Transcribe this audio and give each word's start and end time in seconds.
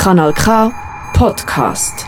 Kanal 0.00 0.32
K 0.32 0.72
Podcast. 1.12 2.06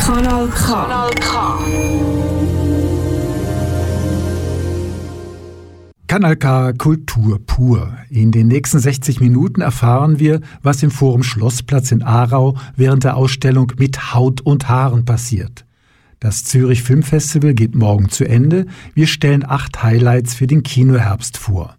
Kanal 0.00 0.48
K. 0.48 0.86
Kanal 6.06 6.36
K. 6.36 6.36
K 6.36 6.72
Kultur 6.72 7.38
pur. 7.44 7.92
In 8.08 8.32
den 8.32 8.48
nächsten 8.48 8.78
60 8.78 9.20
Minuten 9.20 9.60
erfahren 9.60 10.18
wir, 10.18 10.40
was 10.62 10.82
im 10.82 10.90
Forum 10.90 11.22
Schlossplatz 11.22 11.92
in 11.92 12.02
Aarau 12.02 12.56
während 12.76 13.04
der 13.04 13.18
Ausstellung 13.18 13.70
mit 13.76 14.14
Haut 14.14 14.40
und 14.40 14.70
Haaren 14.70 15.04
passiert. 15.04 15.65
Das 16.20 16.44
Zürich 16.44 16.82
Filmfestival 16.82 17.52
geht 17.52 17.74
morgen 17.74 18.08
zu 18.08 18.24
Ende. 18.24 18.66
Wir 18.94 19.06
stellen 19.06 19.44
acht 19.44 19.82
Highlights 19.82 20.34
für 20.34 20.46
den 20.46 20.62
Kinoherbst 20.62 21.36
vor. 21.36 21.76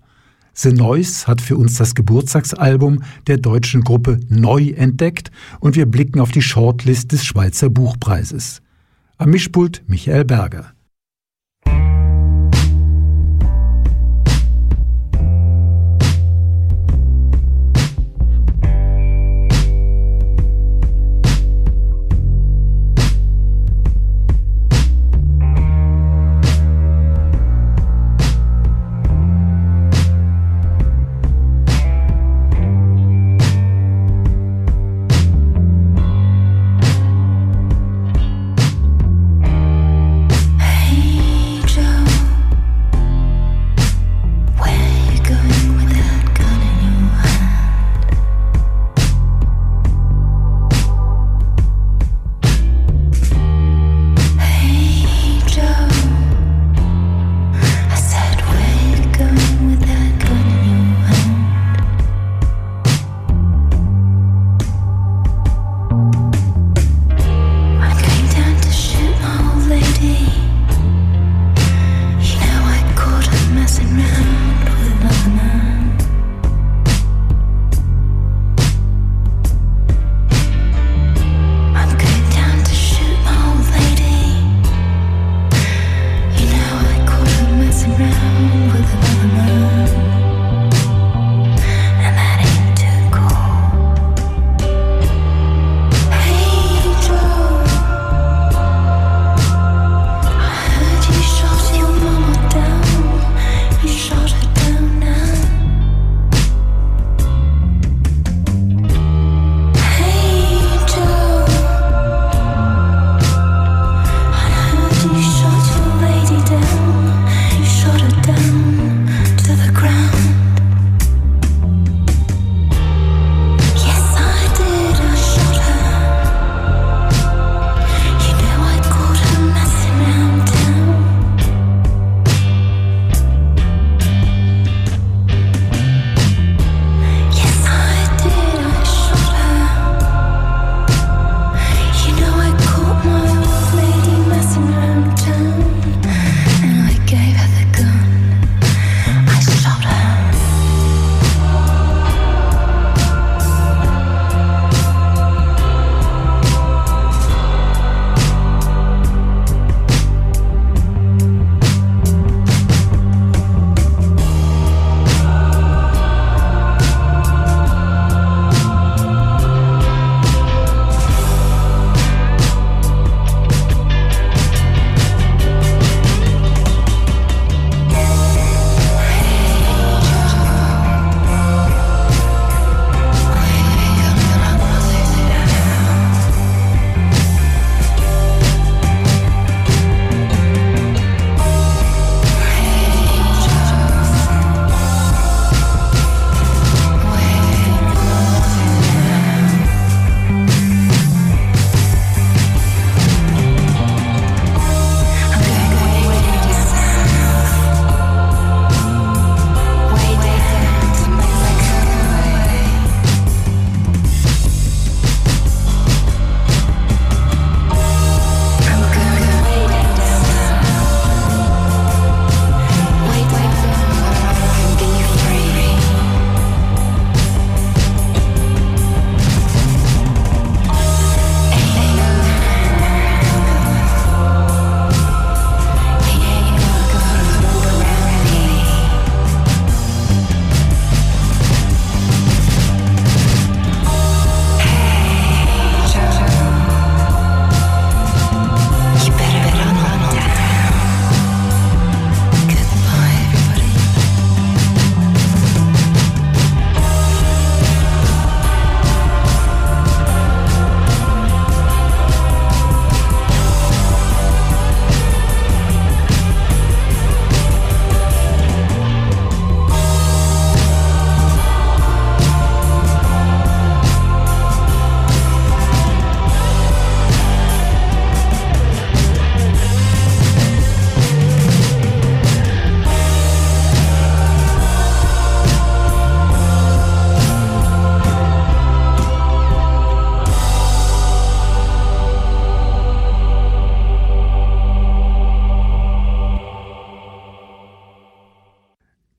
The 0.54 0.72
Noise 0.72 1.28
hat 1.28 1.42
für 1.42 1.58
uns 1.58 1.76
das 1.76 1.96
Geburtstagsalbum 1.96 3.04
der 3.28 3.38
deutschen 3.38 3.84
Gruppe 3.84 4.20
neu 4.30 4.70
entdeckt 4.70 5.32
und 5.60 5.76
wir 5.76 5.86
blicken 5.86 6.20
auf 6.20 6.32
die 6.32 6.42
Shortlist 6.42 7.12
des 7.12 7.26
Schweizer 7.26 7.70
Buchpreises. 7.70 8.62
Am 9.18 9.32
Mischpult 9.32 9.84
Michael 9.88 10.26
Berger. 10.26 10.77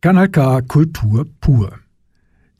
Kanal 0.09 0.31
K 0.31 0.63
Kultur 0.63 1.27
pur. 1.39 1.81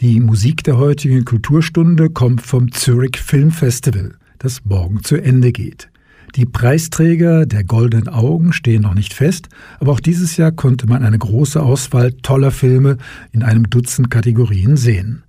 Die 0.01 0.21
Musik 0.21 0.65
der 0.65 0.77
heutigen 0.77 1.25
Kulturstunde 1.25 2.11
kommt 2.11 2.43
vom 2.43 2.71
Zurich 2.73 3.17
Film 3.17 3.53
Festival, 3.53 4.17
das 4.39 4.67
morgen 4.67 5.03
zu 5.03 5.17
Ende 5.17 5.51
geht. 5.51 5.89
Die 6.37 6.45
Preisträger 6.45 7.47
der 7.47 7.65
Goldenen 7.65 8.09
Augen 8.09 8.53
stehen 8.53 8.83
noch 8.83 8.93
nicht 8.93 9.15
fest, 9.15 9.49
aber 9.81 9.93
auch 9.93 10.01
dieses 10.01 10.37
Jahr 10.37 10.53
konnte 10.53 10.87
man 10.87 11.03
eine 11.03 11.17
große 11.17 11.63
Auswahl 11.63 12.13
toller 12.13 12.51
Filme 12.51 12.99
in 13.33 13.43
einem 13.43 13.71
Dutzend 13.71 14.11
Kategorien 14.11 14.77
sehen. 14.77 15.23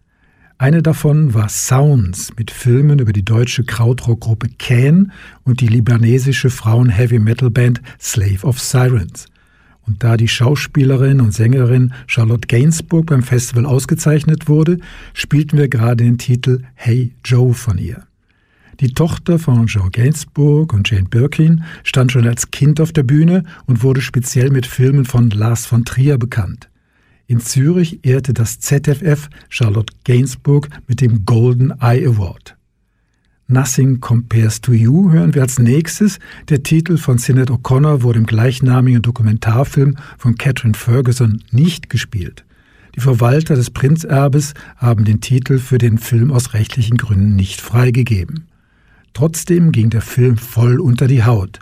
Eine 0.58 0.82
davon 0.82 1.34
war 1.34 1.48
Sounds 1.48 2.34
mit 2.38 2.52
Filmen 2.52 3.00
über 3.00 3.14
die 3.14 3.24
deutsche 3.24 3.64
Krautrockgruppe 3.64 4.50
Can 4.60 5.14
und 5.46 5.62
die 5.62 5.68
libanesische 5.68 6.50
Frauen-Heavy-Metal-Band 6.50 7.82
Slave 7.98 8.46
of 8.46 8.60
Sirens. 8.60 9.28
Und 9.90 10.04
da 10.04 10.18
die 10.18 10.28
Schauspielerin 10.28 11.20
und 11.20 11.34
Sängerin 11.34 11.94
Charlotte 12.06 12.48
Gainsbourg 12.48 13.08
beim 13.08 13.24
Festival 13.24 13.66
ausgezeichnet 13.66 14.48
wurde, 14.48 14.78
spielten 15.16 15.58
wir 15.58 15.68
gerade 15.68 16.04
den 16.04 16.20
Titel 16.20 16.62
Hey 16.76 17.12
Joe 17.26 17.56
von 17.56 17.80
ihr. 17.80 18.04
Die 18.82 18.94
Tochter 18.94 19.40
von 19.40 19.66
Joe 19.66 19.90
Gainsbourg 19.90 20.74
und 20.74 20.88
Jane 20.92 21.08
Birkin 21.10 21.64
stand 21.84 22.12
schon 22.12 22.28
als 22.28 22.52
Kind 22.52 22.80
auf 22.80 22.94
der 22.94 23.02
Bühne 23.02 23.46
und 23.66 23.82
wurde 23.82 24.02
speziell 24.02 24.52
mit 24.52 24.68
Filmen 24.68 25.06
von 25.06 25.32
Lars 25.32 25.66
von 25.66 25.86
Trier 25.86 26.20
bekannt. 26.20 26.70
In 27.26 27.40
Zürich 27.40 28.06
ehrte 28.06 28.36
das 28.36 28.60
ZFF 28.60 29.28
Charlotte 29.50 29.92
Gainsbourg 30.04 30.70
mit 30.86 31.02
dem 31.02 31.26
Golden 31.26 31.72
Eye 31.82 32.06
Award. 32.06 32.59
Nothing 33.52 34.00
Compares 34.00 34.62
to 34.62 34.74
You 34.74 35.12
hören 35.12 35.34
wir 35.34 35.42
als 35.42 35.58
nächstes. 35.58 36.20
Der 36.50 36.62
Titel 36.62 36.98
von 36.98 37.18
Sinead 37.18 37.50
O'Connor 37.50 38.04
wurde 38.04 38.20
im 38.20 38.28
gleichnamigen 38.28 39.02
Dokumentarfilm 39.02 39.96
von 40.20 40.36
Catherine 40.36 40.76
Ferguson 40.76 41.42
nicht 41.50 41.90
gespielt. 41.90 42.46
Die 42.96 43.00
Verwalter 43.00 43.56
des 43.56 43.72
Prinzerbes 43.72 44.54
haben 44.78 45.04
den 45.04 45.20
Titel 45.20 45.58
für 45.58 45.80
den 45.80 45.98
Film 45.98 46.30
aus 46.30 46.54
rechtlichen 46.54 46.98
Gründen 46.98 47.36
nicht 47.36 47.60
freigegeben. 47.60 48.46
Trotzdem 49.16 49.72
ging 49.72 49.90
der 49.90 50.02
Film 50.02 50.38
voll 50.38 50.80
unter 50.80 51.08
die 51.08 51.24
Haut. 51.24 51.58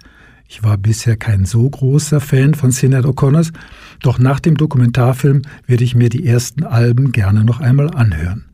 Ich 0.49 0.63
war 0.63 0.77
bisher 0.77 1.15
kein 1.15 1.45
so 1.45 1.69
großer 1.69 2.19
Fan 2.19 2.53
von 2.53 2.71
Sinead 2.71 3.05
O'Connors, 3.05 3.53
doch 4.01 4.19
nach 4.19 4.41
dem 4.41 4.57
Dokumentarfilm 4.57 5.43
werde 5.65 5.85
ich 5.85 5.95
mir 5.95 6.09
die 6.09 6.25
ersten 6.25 6.65
Alben 6.65 7.13
gerne 7.13 7.45
noch 7.45 7.61
einmal 7.61 7.91
anhören. 7.91 8.46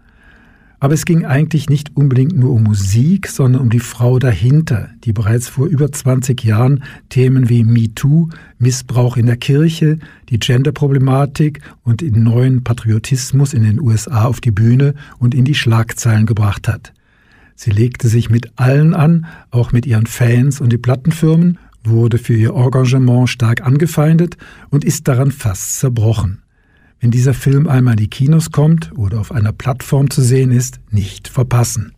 Aber 0.83 0.95
es 0.95 1.06
ging 1.06 1.24
eigentlich 1.24 1.69
nicht 1.69 1.95
unbedingt 1.95 2.38
nur 2.38 2.51
um 2.51 2.63
Musik, 2.63 3.27
sondern 3.27 3.62
um 3.62 3.69
die 3.69 3.80
Frau 3.80 4.19
dahinter, 4.19 4.89
die 5.06 5.13
bereits 5.13 5.47
vor 5.47 5.65
über 5.68 5.89
20 5.89 6.44
Jahren 6.44 6.83
Themen 7.07 7.47
wie 7.47 7.63
MeToo, 7.63 8.27
Missbrauch 8.59 9.15
in 9.15 9.27
der 9.27 9.38
Kirche, 9.38 9.97
die 10.27 10.39
Genderproblematik 10.39 11.62
und 11.83 12.01
den 12.01 12.21
neuen 12.24 12.65
Patriotismus 12.65 13.53
in 13.53 13.63
den 13.63 13.80
USA 13.80 14.25
auf 14.25 14.41
die 14.41 14.51
Bühne 14.51 14.94
und 15.19 15.33
in 15.33 15.45
die 15.45 15.56
Schlagzeilen 15.56 16.25
gebracht 16.25 16.68
hat. 16.68 16.91
Sie 17.56 17.71
legte 17.71 18.09
sich 18.09 18.30
mit 18.30 18.51
allen 18.57 18.94
an, 18.94 19.25
auch 19.51 19.71
mit 19.71 19.85
ihren 19.85 20.06
Fans 20.06 20.59
und 20.59 20.69
die 20.69 20.77
Plattenfirmen, 20.77 21.59
wurde 21.85 22.18
für 22.18 22.35
ihr 22.35 22.56
Engagement 22.56 23.30
stark 23.30 23.62
angefeindet 23.62 24.35
und 24.69 24.83
ist 24.83 25.07
daran 25.07 25.31
fast 25.31 25.80
zerbrochen 25.80 26.43
wenn 27.03 27.11
dieser 27.11 27.33
Film 27.33 27.67
einmal 27.67 27.95
in 27.95 27.97
die 27.97 28.09
Kinos 28.09 28.51
kommt 28.51 28.97
oder 28.97 29.19
auf 29.19 29.33
einer 29.33 29.51
Plattform 29.51 30.09
zu 30.09 30.21
sehen 30.21 30.51
ist, 30.51 30.79
nicht 30.89 31.27
verpassen. 31.27 31.94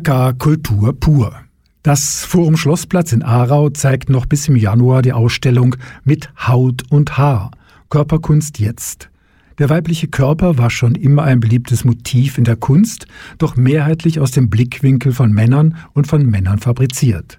K 0.00 0.32
Kultur 0.38 0.98
pur. 0.98 1.34
Das 1.82 2.24
Forum 2.24 2.56
Schlossplatz 2.56 3.12
in 3.12 3.22
Aarau 3.22 3.68
zeigt 3.68 4.08
noch 4.08 4.24
bis 4.24 4.48
im 4.48 4.56
Januar 4.56 5.02
die 5.02 5.12
Ausstellung 5.12 5.76
mit 6.02 6.30
Haut 6.48 6.84
und 6.88 7.18
Haar. 7.18 7.50
Körperkunst 7.90 8.58
jetzt. 8.58 9.10
Der 9.58 9.68
weibliche 9.68 10.08
Körper 10.08 10.56
war 10.56 10.70
schon 10.70 10.94
immer 10.94 11.24
ein 11.24 11.40
beliebtes 11.40 11.84
Motiv 11.84 12.38
in 12.38 12.44
der 12.44 12.56
Kunst, 12.56 13.06
doch 13.36 13.56
mehrheitlich 13.56 14.18
aus 14.18 14.30
dem 14.30 14.48
Blickwinkel 14.48 15.12
von 15.12 15.30
Männern 15.30 15.76
und 15.92 16.06
von 16.06 16.24
Männern 16.24 16.58
fabriziert. 16.58 17.38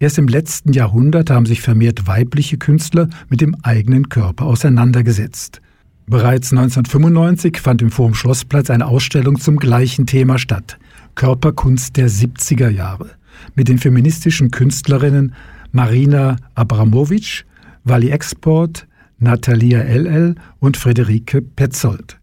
Erst 0.00 0.18
im 0.18 0.26
letzten 0.26 0.72
Jahrhundert 0.72 1.30
haben 1.30 1.46
sich 1.46 1.60
vermehrt 1.60 2.08
weibliche 2.08 2.58
Künstler 2.58 3.08
mit 3.28 3.40
dem 3.40 3.54
eigenen 3.62 4.08
Körper 4.08 4.46
auseinandergesetzt. 4.46 5.60
Bereits 6.08 6.50
1995 6.50 7.58
fand 7.58 7.80
im 7.80 7.92
Forum 7.92 8.14
Schlossplatz 8.14 8.70
eine 8.70 8.86
Ausstellung 8.86 9.38
zum 9.38 9.56
gleichen 9.56 10.06
Thema 10.06 10.38
statt. 10.38 10.78
Körperkunst 11.16 11.96
der 11.96 12.08
70er 12.08 12.68
Jahre. 12.68 13.10
Mit 13.54 13.68
den 13.68 13.78
feministischen 13.78 14.52
Künstlerinnen 14.52 15.34
Marina 15.72 16.36
Abramovic, 16.54 17.44
Wally 17.84 18.10
Export, 18.10 18.86
Natalia 19.18 19.80
LL 19.80 20.36
und 20.60 20.76
Friederike 20.76 21.42
Petzold. 21.42 22.18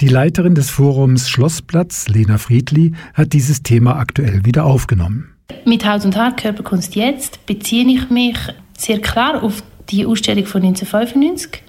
Die 0.00 0.08
Leiterin 0.08 0.54
des 0.54 0.70
Forums 0.70 1.28
Schlossplatz, 1.28 2.08
Lena 2.08 2.38
Friedli, 2.38 2.92
hat 3.14 3.32
dieses 3.32 3.62
Thema 3.62 3.96
aktuell 3.96 4.44
wieder 4.44 4.64
aufgenommen. 4.64 5.34
Mit 5.64 5.86
Haut 5.86 6.04
und 6.04 6.16
Haar 6.16 6.36
Körperkunst 6.36 6.94
jetzt 6.94 7.46
beziehe 7.46 7.86
ich 7.86 8.10
mich 8.10 8.36
sehr 8.76 9.00
klar 9.00 9.42
auf 9.42 9.62
die 9.90 10.04
Ausstellung 10.04 10.46
von 10.46 10.62
1995. 10.62 11.62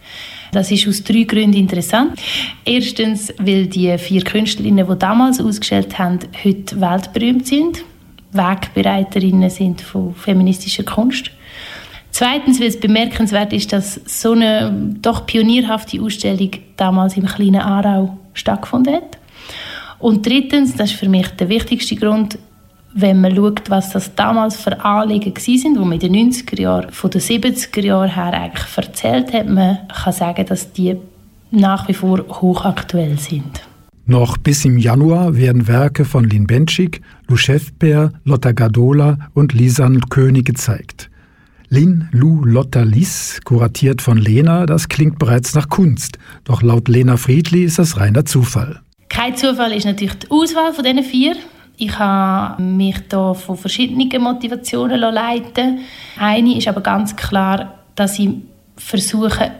Das 0.55 0.71
ist 0.71 0.87
aus 0.87 1.03
drei 1.03 1.23
Gründen 1.23 1.57
interessant. 1.57 2.17
Erstens, 2.63 3.33
weil 3.37 3.67
die 3.67 3.97
vier 3.97 4.23
Künstlerinnen, 4.23 4.87
die 4.87 4.97
damals 4.97 5.41
ausgestellt 5.41 5.99
haben, 5.99 6.19
heute 6.45 6.79
weltberühmt 6.79 7.45
sind, 7.45 7.83
Wegbereiterinnen 8.31 9.49
sind 9.49 9.81
von 9.81 10.15
feministischer 10.15 10.83
Kunst. 10.83 11.29
Zweitens, 12.11 12.61
weil 12.61 12.67
es 12.67 12.79
bemerkenswert 12.79 13.51
ist, 13.51 13.73
dass 13.73 13.99
so 14.05 14.31
eine 14.31 14.95
doch 15.01 15.25
pionierhafte 15.25 16.01
Ausstellung 16.01 16.51
damals 16.77 17.17
im 17.17 17.25
kleinen 17.25 17.59
Aarau 17.59 18.17
stattgefunden 18.33 18.95
hat. 18.95 19.17
Und 19.99 20.25
drittens, 20.25 20.73
das 20.75 20.91
ist 20.91 20.99
für 20.99 21.09
mich 21.09 21.27
der 21.31 21.49
wichtigste 21.49 21.97
Grund, 21.97 22.37
wenn 22.97 23.19
man 23.19 23.35
schaut, 23.35 23.69
was 23.69 23.89
das 23.89 24.15
damals 24.15 24.55
für 24.55 24.83
Anliegen 24.83 25.33
sind, 25.35 25.75
die 25.75 25.79
man 25.79 25.91
in 25.91 25.99
den 25.99 26.31
90er 26.31 26.61
Jahren, 26.61 26.91
von 26.91 27.11
den 27.11 27.19
70er 27.19 27.81
Jahren 27.81 28.09
her 28.09 28.33
eigentlich 28.33 28.77
erzählt 28.77 29.33
hat, 29.33 29.49
man 29.49 29.79
kann 29.89 30.13
sagen, 30.13 30.45
dass 30.45 30.71
die 30.71 30.95
nach 31.51 31.89
wie 31.89 31.93
vor 31.93 32.23
hochaktuell 32.29 33.19
sind. 33.19 33.61
Noch 34.05 34.37
bis 34.37 34.63
im 34.63 34.77
Januar 34.77 35.35
werden 35.35 35.67
Werke 35.67 36.05
von 36.05 36.23
Lin 36.23 36.47
Benschik, 36.47 37.01
Lou 37.27 37.35
Schäfper, 37.35 38.13
Lotta 38.23 38.53
Gadola 38.53 39.17
und 39.33 39.51
Lisan 39.51 39.99
König 40.09 40.45
gezeigt. 40.45 41.09
Lin, 41.67 42.07
Lu, 42.11 42.45
Lotta, 42.45 42.83
Lis, 42.83 43.41
kuratiert 43.43 44.01
von 44.01 44.17
Lena, 44.17 44.65
das 44.65 44.87
klingt 44.87 45.19
bereits 45.19 45.53
nach 45.53 45.67
Kunst. 45.67 46.17
Doch 46.45 46.61
laut 46.61 46.87
Lena 46.87 47.17
Friedli 47.17 47.63
ist 47.63 47.77
das 47.77 47.97
reiner 47.97 48.23
Zufall. 48.23 48.79
Kein 49.09 49.35
Zufall 49.35 49.73
ist 49.73 49.85
natürlich 49.85 50.19
die 50.19 50.31
Auswahl 50.31 50.73
von 50.73 50.85
diesen 50.85 51.03
vier. 51.03 51.35
Ich 51.77 51.97
habe 51.99 52.61
mich 52.61 52.95
da 53.09 53.33
von 53.33 53.57
verschiedenen 53.57 54.21
Motivationen 54.21 54.99
leiten 54.99 55.79
Eine 56.17 56.57
ist 56.57 56.67
aber 56.67 56.81
ganz 56.81 57.15
klar, 57.15 57.79
dass 57.95 58.17
ich 58.19 58.29
versuche, 58.77 59.51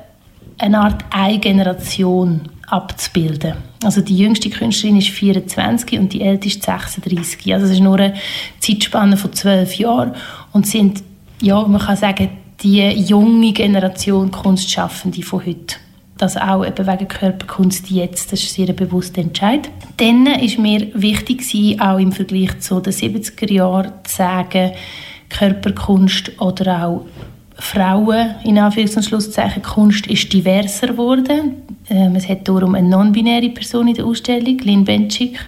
eine 0.57 0.79
Art 0.79 1.03
Eigengeneration 1.09 2.41
abzubilden. 2.67 3.55
Also 3.83 4.01
die 4.01 4.17
jüngste 4.17 4.49
Künstlerin 4.49 4.97
ist 4.97 5.09
24 5.09 5.99
und 5.99 6.13
die 6.13 6.21
älteste 6.21 6.65
36. 6.65 7.53
Also 7.53 7.65
es 7.65 7.73
ist 7.73 7.81
nur 7.81 7.99
eine 7.99 8.15
Zeitspanne 8.59 9.17
von 9.17 9.33
zwölf 9.33 9.75
Jahren 9.75 10.13
und 10.53 10.65
sind, 10.65 11.03
ja, 11.41 11.61
man 11.67 11.81
kann 11.81 11.97
sagen, 11.97 12.29
die 12.61 12.87
junge 12.89 13.51
Generation 13.51 14.31
Kunstschaffende 14.31 15.21
von 15.21 15.45
heute 15.45 15.75
das 16.17 16.37
auch 16.37 16.65
eben 16.65 16.87
wegen 16.87 17.07
Körperkunst 17.07 17.89
jetzt, 17.89 18.31
das 18.31 18.41
ist 18.41 18.53
sehr 18.53 18.69
ein 18.69 18.75
bewusster 18.75 19.21
Entscheid. 19.21 19.69
Dann 19.97 20.27
ist 20.27 20.57
mir 20.57 20.87
wichtig 20.93 21.39
gewesen, 21.39 21.81
auch 21.81 21.99
im 21.99 22.11
Vergleich 22.11 22.59
zu 22.59 22.79
den 22.79 22.93
70er 22.93 23.51
Jahren 23.51 23.91
zu 24.03 24.15
sagen, 24.15 24.71
Körperkunst 25.29 26.39
oder 26.39 26.85
auch 26.85 27.05
Frauen, 27.57 28.35
in 28.43 28.57
Anführungs- 28.57 28.97
und 28.97 29.03
Schlusszeichen, 29.03 29.63
Kunst 29.63 30.07
ist 30.07 30.31
diverser 30.31 30.87
geworden. 30.87 31.63
Ähm, 31.89 32.15
es 32.15 32.27
hat 32.27 32.47
darum 32.47 32.75
eine 32.75 32.87
non-binäre 32.87 33.49
Person 33.49 33.87
in 33.87 33.95
der 33.95 34.05
Ausstellung, 34.05 34.57
Lynn 34.59 34.83
Benchik. 34.83 35.39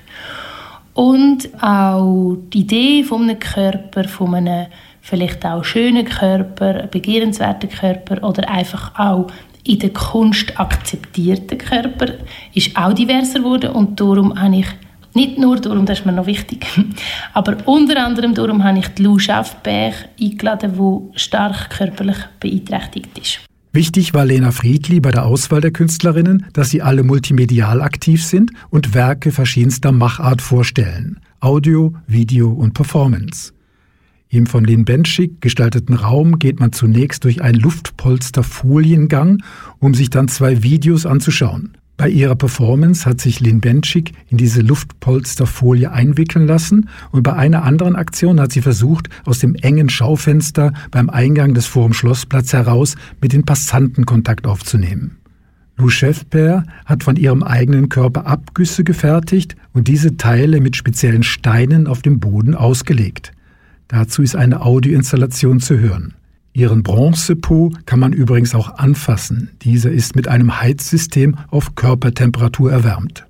Und 0.93 1.49
auch 1.61 2.37
die 2.51 2.59
Idee 2.59 3.03
von 3.03 3.23
einem 3.23 3.39
Körper, 3.39 4.05
von 4.05 4.35
einem 4.35 4.67
vielleicht 5.01 5.45
auch 5.45 5.63
schönen 5.63 6.05
Körper, 6.05 6.87
begehrenswerten 6.87 7.69
Körper 7.69 8.27
oder 8.27 8.49
einfach 8.49 8.97
auch 8.97 9.27
in 9.67 9.79
der 9.79 9.89
Kunst 9.89 10.59
akzeptierten 10.59 11.57
Körper 11.57 12.13
ist 12.53 12.75
auch 12.75 12.93
diverser 12.93 13.39
geworden 13.39 13.71
und 13.71 13.99
darum 13.99 14.39
habe 14.39 14.57
ich 14.57 14.67
nicht 15.13 15.37
nur 15.39 15.57
darum, 15.57 15.85
das 15.85 15.99
ist 15.99 16.05
mir 16.05 16.11
noch 16.11 16.27
wichtig, 16.27 16.65
aber 17.33 17.57
unter 17.65 18.03
anderem 18.03 18.33
darum 18.33 18.63
habe 18.63 18.79
ich 18.79 18.87
die 18.89 19.03
Lou 19.03 19.17
Schaffberg 19.17 19.93
eingeladen, 20.21 20.73
die 20.77 21.19
stark 21.19 21.71
körperlich 21.71 22.17
beeinträchtigt 22.39 23.17
ist. 23.17 23.39
Wichtig 23.73 24.13
war 24.13 24.25
Lena 24.25 24.51
Friedli 24.51 24.99
bei 24.99 25.11
der 25.11 25.25
Auswahl 25.25 25.61
der 25.61 25.71
Künstlerinnen, 25.71 26.45
dass 26.53 26.69
sie 26.69 26.81
alle 26.81 27.03
multimedial 27.03 27.81
aktiv 27.81 28.23
sind 28.23 28.51
und 28.69 28.93
Werke 28.93 29.31
verschiedenster 29.31 29.91
Machart 29.91 30.41
vorstellen. 30.41 31.19
Audio, 31.41 31.93
Video 32.07 32.49
und 32.49 32.73
Performance. 32.73 33.53
Im 34.29 34.45
von 34.45 34.65
Lin 34.65 34.83
Benschik 34.83 35.39
gestalteten 35.39 35.95
Raum 35.95 36.37
geht 36.37 36.59
man 36.59 36.73
zunächst 36.73 37.23
durch 37.23 37.41
einen 37.41 37.59
Luftpolster-Foliengang, 37.59 39.41
um 39.79 39.93
sich 39.93 40.09
dann 40.09 40.27
zwei 40.27 40.63
Videos 40.63 41.05
anzuschauen. 41.05 41.77
Bei 41.95 42.09
ihrer 42.09 42.35
Performance 42.35 43.05
hat 43.05 43.21
sich 43.21 43.39
Lin 43.39 43.61
Benschik 43.61 44.11
in 44.29 44.37
diese 44.37 44.61
Luftpolsterfolie 44.61 45.91
einwickeln 45.91 46.45
lassen 46.45 46.89
und 47.11 47.23
bei 47.23 47.33
einer 47.33 47.63
anderen 47.63 47.95
Aktion 47.95 48.39
hat 48.39 48.51
sie 48.51 48.61
versucht, 48.61 49.09
aus 49.25 49.39
dem 49.39 49.55
engen 49.55 49.89
Schaufenster 49.89 50.73
beim 50.91 51.09
Eingang 51.09 51.55
des 51.55 51.65
Forum 51.65 51.93
Schlossplatz 51.93 52.53
heraus 52.53 52.97
mit 53.21 53.33
den 53.33 53.45
Passanten 53.45 54.05
Kontakt 54.05 54.45
aufzunehmen. 54.45 55.17
Lou 55.77 55.89
Schäfper 55.89 56.65
hat 56.85 57.03
von 57.03 57.15
ihrem 57.15 57.43
eigenen 57.43 57.87
Körper 57.89 58.27
Abgüsse 58.27 58.83
gefertigt 58.83 59.55
und 59.73 59.87
diese 59.87 60.17
Teile 60.17 60.59
mit 60.59 60.75
speziellen 60.75 61.23
Steinen 61.23 61.87
auf 61.87 62.01
dem 62.01 62.19
Boden 62.19 62.53
ausgelegt. 62.55 63.31
Dazu 63.87 64.21
ist 64.21 64.35
eine 64.35 64.61
Audioinstallation 64.61 65.59
zu 65.59 65.79
hören. 65.79 66.13
Ihren 66.53 66.81
Bronzepo 66.83 67.71
kann 67.85 67.99
man 67.99 68.13
übrigens 68.13 68.55
auch 68.55 68.77
anfassen. 68.79 69.51
Dieser 69.61 69.91
ist 69.91 70.15
mit 70.15 70.27
einem 70.27 70.59
Heizsystem 70.59 71.37
auf 71.49 71.75
Körpertemperatur 71.75 72.71
erwärmt. 72.71 73.27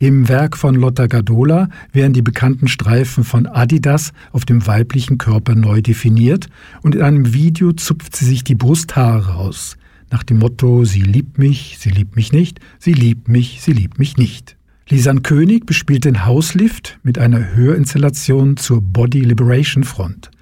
Im 0.00 0.28
Werk 0.28 0.56
von 0.56 0.74
Lotta 0.74 1.06
Gadola 1.06 1.68
werden 1.92 2.14
die 2.14 2.22
bekannten 2.22 2.68
Streifen 2.68 3.22
von 3.22 3.46
Adidas 3.46 4.12
auf 4.32 4.46
dem 4.46 4.66
weiblichen 4.66 5.18
Körper 5.18 5.54
neu 5.54 5.82
definiert 5.82 6.48
und 6.82 6.94
in 6.94 7.02
einem 7.02 7.34
Video 7.34 7.72
zupft 7.72 8.16
sie 8.16 8.24
sich 8.24 8.42
die 8.42 8.54
Brusthaare 8.54 9.34
raus. 9.34 9.76
Nach 10.10 10.22
dem 10.22 10.38
Motto, 10.38 10.84
sie 10.84 11.02
liebt 11.02 11.38
mich, 11.38 11.76
sie 11.78 11.90
liebt 11.90 12.16
mich 12.16 12.32
nicht, 12.32 12.60
sie 12.78 12.94
liebt 12.94 13.28
mich, 13.28 13.60
sie 13.60 13.72
liebt 13.72 13.98
mich 13.98 14.16
nicht. 14.16 14.56
Lisan 14.90 15.22
König 15.22 15.66
bespielt 15.66 16.04
den 16.04 16.26
Hauslift 16.26 16.98
mit 17.04 17.16
einer 17.16 17.54
Hörinstallation 17.54 18.56
zur 18.56 18.80
Body 18.80 19.20
Liberation 19.20 19.84
Front. 19.84 20.32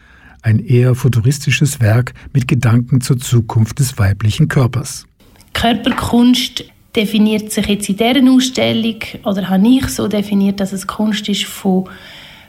Ein 0.40 0.58
eher 0.58 0.94
futuristisches 0.94 1.80
Werk 1.80 2.14
mit 2.32 2.48
Gedanken 2.48 3.02
zur 3.02 3.18
Zukunft 3.18 3.78
des 3.78 3.98
weiblichen 3.98 4.48
Körpers. 4.48 5.04
Körperkunst 5.52 6.64
definiert 6.96 7.52
sich 7.52 7.66
jetzt 7.66 7.90
in 7.90 7.98
dieser 7.98 8.32
Ausstellung, 8.32 8.96
oder 9.24 9.50
habe 9.50 9.68
ich 9.68 9.86
so 9.88 10.08
definiert, 10.08 10.60
dass 10.60 10.72
es 10.72 10.86
Kunst 10.86 11.28
ist 11.28 11.44
von 11.44 11.86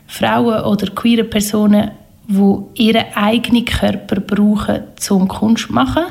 Frauen 0.08 0.64
oder 0.64 0.90
queeren 0.92 1.30
Personen, 1.30 1.92
die 2.30 2.86
ihren 2.86 3.14
eigenen 3.14 3.66
Körper 3.66 4.22
brauchen, 4.22 4.84
zum 4.96 5.28
Kunst 5.28 5.68
zu 5.68 5.74
machen. 5.74 6.06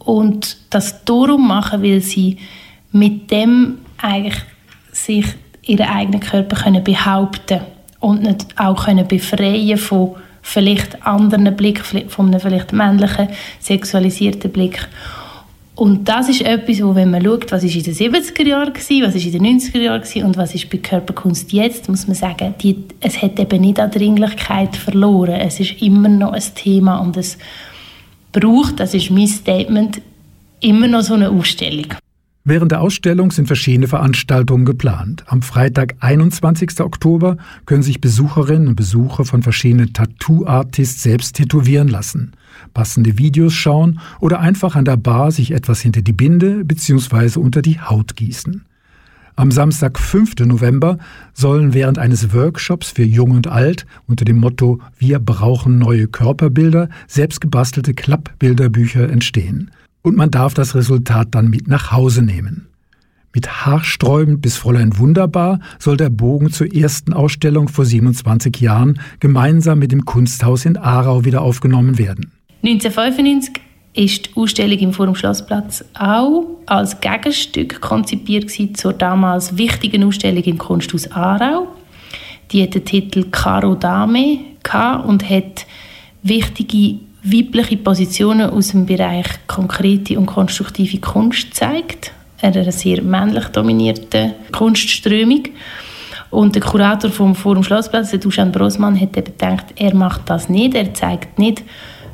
Und 0.00 0.56
das 0.70 1.04
darum 1.04 1.46
machen, 1.46 1.84
weil 1.84 2.00
sie 2.00 2.38
mit 2.90 3.30
dem 3.30 3.78
eigentlich 3.98 4.42
sich 5.04 5.26
ihren 5.62 5.86
eigenen 5.86 6.20
Körper 6.20 6.56
können 6.56 6.84
behaupten 6.84 7.60
und 8.00 8.22
nicht 8.22 8.46
auch 8.56 8.84
können 8.84 9.06
befreien 9.06 9.78
von 9.78 10.16
vielleicht 10.42 11.06
anderen 11.06 11.54
Blick, 11.56 11.80
von 11.80 12.26
einem 12.26 12.40
vielleicht 12.40 12.72
männlichen, 12.72 13.28
sexualisierten 13.60 14.50
Blick. 14.50 14.88
Und 15.80 16.08
das 16.08 16.28
ist 16.28 16.42
etwas, 16.42 16.82
wo 16.82 16.94
wenn 16.94 17.10
man 17.10 17.24
schaut, 17.24 17.50
was 17.52 17.64
ist 17.64 17.74
in 17.74 17.82
den 17.82 17.94
70er 17.94 18.46
Jahren 18.46 18.74
war, 18.74 19.08
was 19.08 19.14
ist 19.14 19.24
in 19.24 19.32
den 19.32 19.58
90er 19.58 19.78
Jahren 19.78 20.02
war 20.02 20.24
und 20.26 20.36
was 20.36 20.54
ist 20.54 20.68
bei 20.68 20.78
Körperkunst 20.78 21.52
jetzt, 21.52 21.88
muss 21.88 22.06
man 22.06 22.16
sagen, 22.16 22.54
die, 22.60 22.84
es 23.00 23.22
hat 23.22 23.38
eben 23.38 23.62
nicht 23.62 23.80
an 23.80 23.90
Dringlichkeit 23.90 24.76
verloren. 24.76 25.40
Es 25.40 25.58
ist 25.58 25.80
immer 25.80 26.10
noch 26.10 26.32
ein 26.32 26.42
Thema 26.54 26.98
und 26.98 27.16
es 27.16 27.38
braucht, 28.32 28.78
das 28.78 28.92
ist 28.92 29.10
mein 29.10 29.26
Statement, 29.26 30.02
immer 30.60 30.86
noch 30.86 31.00
so 31.00 31.14
eine 31.14 31.30
Ausstellung. 31.30 31.94
Während 32.50 32.72
der 32.72 32.80
Ausstellung 32.80 33.30
sind 33.30 33.46
verschiedene 33.46 33.86
Veranstaltungen 33.86 34.64
geplant. 34.64 35.22
Am 35.28 35.40
Freitag, 35.40 35.94
21. 36.00 36.80
Oktober, 36.80 37.36
können 37.64 37.84
sich 37.84 38.00
Besucherinnen 38.00 38.66
und 38.66 38.74
Besucher 38.74 39.24
von 39.24 39.44
verschiedenen 39.44 39.92
Tattoo-Artists 39.92 41.00
selbst 41.00 41.36
tätowieren 41.36 41.86
lassen, 41.86 42.32
passende 42.74 43.18
Videos 43.18 43.54
schauen 43.54 44.00
oder 44.18 44.40
einfach 44.40 44.74
an 44.74 44.84
der 44.84 44.96
Bar 44.96 45.30
sich 45.30 45.52
etwas 45.52 45.80
hinter 45.80 46.02
die 46.02 46.12
Binde 46.12 46.64
bzw. 46.64 47.38
unter 47.38 47.62
die 47.62 47.80
Haut 47.80 48.16
gießen. 48.16 48.64
Am 49.36 49.52
Samstag, 49.52 50.00
5. 50.00 50.40
November, 50.44 50.98
sollen 51.32 51.72
während 51.72 52.00
eines 52.00 52.34
Workshops 52.34 52.90
für 52.90 53.04
Jung 53.04 53.30
und 53.30 53.46
Alt 53.46 53.86
unter 54.08 54.24
dem 54.24 54.38
Motto 54.38 54.80
Wir 54.98 55.20
brauchen 55.20 55.78
neue 55.78 56.08
Körperbilder 56.08 56.88
selbst 57.06 57.40
gebastelte 57.40 57.94
Klappbilderbücher 57.94 59.08
entstehen. 59.08 59.70
Und 60.02 60.16
man 60.16 60.30
darf 60.30 60.54
das 60.54 60.74
Resultat 60.74 61.28
dann 61.32 61.48
mit 61.48 61.68
nach 61.68 61.92
Hause 61.92 62.22
nehmen. 62.22 62.66
Mit 63.32 63.64
haarsträubend 63.64 64.42
bis 64.42 64.56
Fräulein 64.56 64.98
Wunderbar 64.98 65.60
soll 65.78 65.96
der 65.96 66.10
Bogen 66.10 66.50
zur 66.50 66.74
ersten 66.74 67.12
Ausstellung 67.12 67.68
vor 67.68 67.84
27 67.84 68.60
Jahren 68.60 68.98
gemeinsam 69.20 69.78
mit 69.78 69.92
dem 69.92 70.04
Kunsthaus 70.04 70.64
in 70.64 70.76
Aarau 70.76 71.24
wieder 71.24 71.42
aufgenommen 71.42 71.96
werden. 71.98 72.32
1995 72.62 73.62
ist 73.94 74.26
die 74.26 74.36
Ausstellung 74.36 74.78
im 74.78 74.92
Forum 74.92 75.14
Schlossplatz 75.14 75.84
auch 75.94 76.44
als 76.66 77.00
Gegenstück 77.00 77.80
konzipiert 77.80 78.50
zur 78.76 78.92
damals 78.92 79.56
wichtigen 79.56 80.04
Ausstellung 80.04 80.42
im 80.42 80.58
Kunsthaus 80.58 81.10
Aarau. 81.12 81.68
Die 82.50 82.62
hat 82.62 82.74
den 82.74 82.84
Titel 82.84 83.26
Caro 83.30 83.76
Dame 83.76 84.40
und 85.06 85.28
hat 85.28 85.66
wichtige 86.22 86.98
weibliche 87.22 87.76
Positionen 87.76 88.50
aus 88.50 88.68
dem 88.68 88.86
Bereich 88.86 89.26
konkrete 89.46 90.18
und 90.18 90.26
konstruktive 90.26 90.98
Kunst 90.98 91.50
gezeigt. 91.50 92.12
Einer 92.42 92.70
sehr 92.72 93.02
männlich 93.02 93.46
dominierten 93.48 94.32
Kunstströmung. 94.52 95.44
Und 96.30 96.54
der 96.54 96.62
Kurator 96.62 97.10
vom 97.10 97.34
Forum 97.34 97.62
Schlossplatz, 97.62 98.10
der 98.10 98.20
Dusan 98.20 98.52
Brosmann, 98.52 98.98
hat 98.98 99.16
eben 99.16 99.24
gedacht, 99.24 99.66
er 99.76 99.94
macht 99.94 100.22
das 100.30 100.48
nicht. 100.48 100.74
Er 100.74 100.94
zeigt 100.94 101.38
nicht 101.38 101.62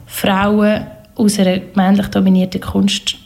Frauen 0.07 0.87
aus 1.15 1.39
einer 1.39 1.61
männlich 1.75 2.07
dominierten 2.09 2.61
Kunst, 2.61 3.17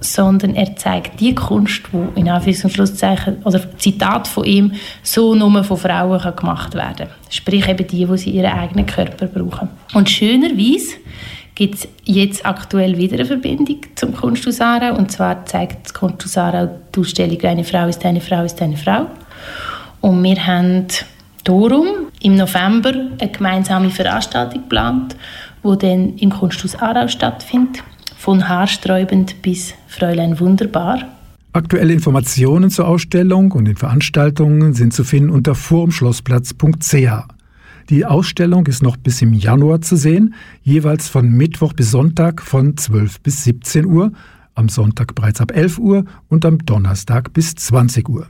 sondern 0.00 0.54
er 0.54 0.76
zeigt 0.76 1.20
die 1.20 1.34
Kunst, 1.34 1.82
die 1.92 2.20
in 2.20 2.28
Anführungs- 2.28 2.64
und 2.64 2.70
Schlusszeichen, 2.70 3.42
oder 3.44 3.60
Zitat 3.78 4.28
von 4.28 4.44
ihm, 4.44 4.72
so 5.02 5.34
nur 5.34 5.64
von 5.64 5.76
Frauen 5.76 6.20
kann 6.20 6.36
gemacht 6.36 6.74
werden 6.74 7.08
kann. 7.08 7.08
Sprich 7.30 7.68
eben 7.68 7.86
die, 7.86 8.06
die 8.06 8.18
sie 8.18 8.30
ihren 8.30 8.52
eigenen 8.52 8.86
Körper 8.86 9.26
brauchen. 9.26 9.68
Und 9.94 10.08
schönerweise 10.08 10.96
gibt 11.54 11.74
es 11.74 11.88
jetzt 12.04 12.46
aktuell 12.46 12.96
wieder 12.96 13.14
eine 13.14 13.24
Verbindung 13.24 13.80
zum 13.96 14.14
Kunsthaus 14.14 14.60
Aarau. 14.60 14.96
Und 14.96 15.10
zwar 15.10 15.44
zeigt 15.44 15.86
das 15.86 15.94
Kunsthaus 15.94 16.38
Aarau 16.38 16.68
die 16.94 17.00
Ausstellung 17.00 17.40
«Eine 17.42 17.64
Frau 17.64 17.88
ist 17.88 18.04
eine 18.04 18.20
Frau 18.20 18.44
ist 18.44 18.62
eine 18.62 18.76
Frau». 18.76 19.06
Und 20.00 20.22
wir 20.22 20.46
haben 20.46 20.86
darum 21.42 21.86
im 22.22 22.36
November 22.36 22.92
eine 23.18 23.30
gemeinsame 23.30 23.90
Veranstaltung 23.90 24.62
geplant, 24.62 25.16
wo 25.62 25.74
dann 25.74 26.16
im 26.18 26.30
Kunsthaus 26.30 26.76
Aarau 26.76 27.08
stattfindet, 27.08 27.82
von 28.18 28.48
haarsträubend 28.48 29.42
bis 29.42 29.74
Fräulein 29.86 30.40
Wunderbar. 30.40 30.98
Aktuelle 31.52 31.92
Informationen 31.92 32.68
zur 32.68 32.88
Ausstellung 32.88 33.52
und 33.52 33.64
den 33.64 33.76
Veranstaltungen 33.76 34.74
sind 34.74 34.92
zu 34.92 35.04
finden 35.04 35.30
unter 35.30 35.54
forumschlossplatz.ch. 35.54 36.94
Die 37.88 38.04
Ausstellung 38.04 38.66
ist 38.66 38.82
noch 38.82 38.96
bis 38.98 39.22
im 39.22 39.32
Januar 39.32 39.80
zu 39.80 39.96
sehen, 39.96 40.34
jeweils 40.62 41.08
von 41.08 41.30
Mittwoch 41.30 41.72
bis 41.72 41.90
Sonntag 41.90 42.42
von 42.42 42.76
12 42.76 43.20
bis 43.20 43.44
17 43.44 43.86
Uhr, 43.86 44.12
am 44.54 44.68
Sonntag 44.68 45.14
bereits 45.14 45.40
ab 45.40 45.52
11 45.54 45.78
Uhr 45.78 46.04
und 46.28 46.44
am 46.44 46.58
Donnerstag 46.58 47.32
bis 47.32 47.54
20 47.54 48.08
Uhr. 48.08 48.26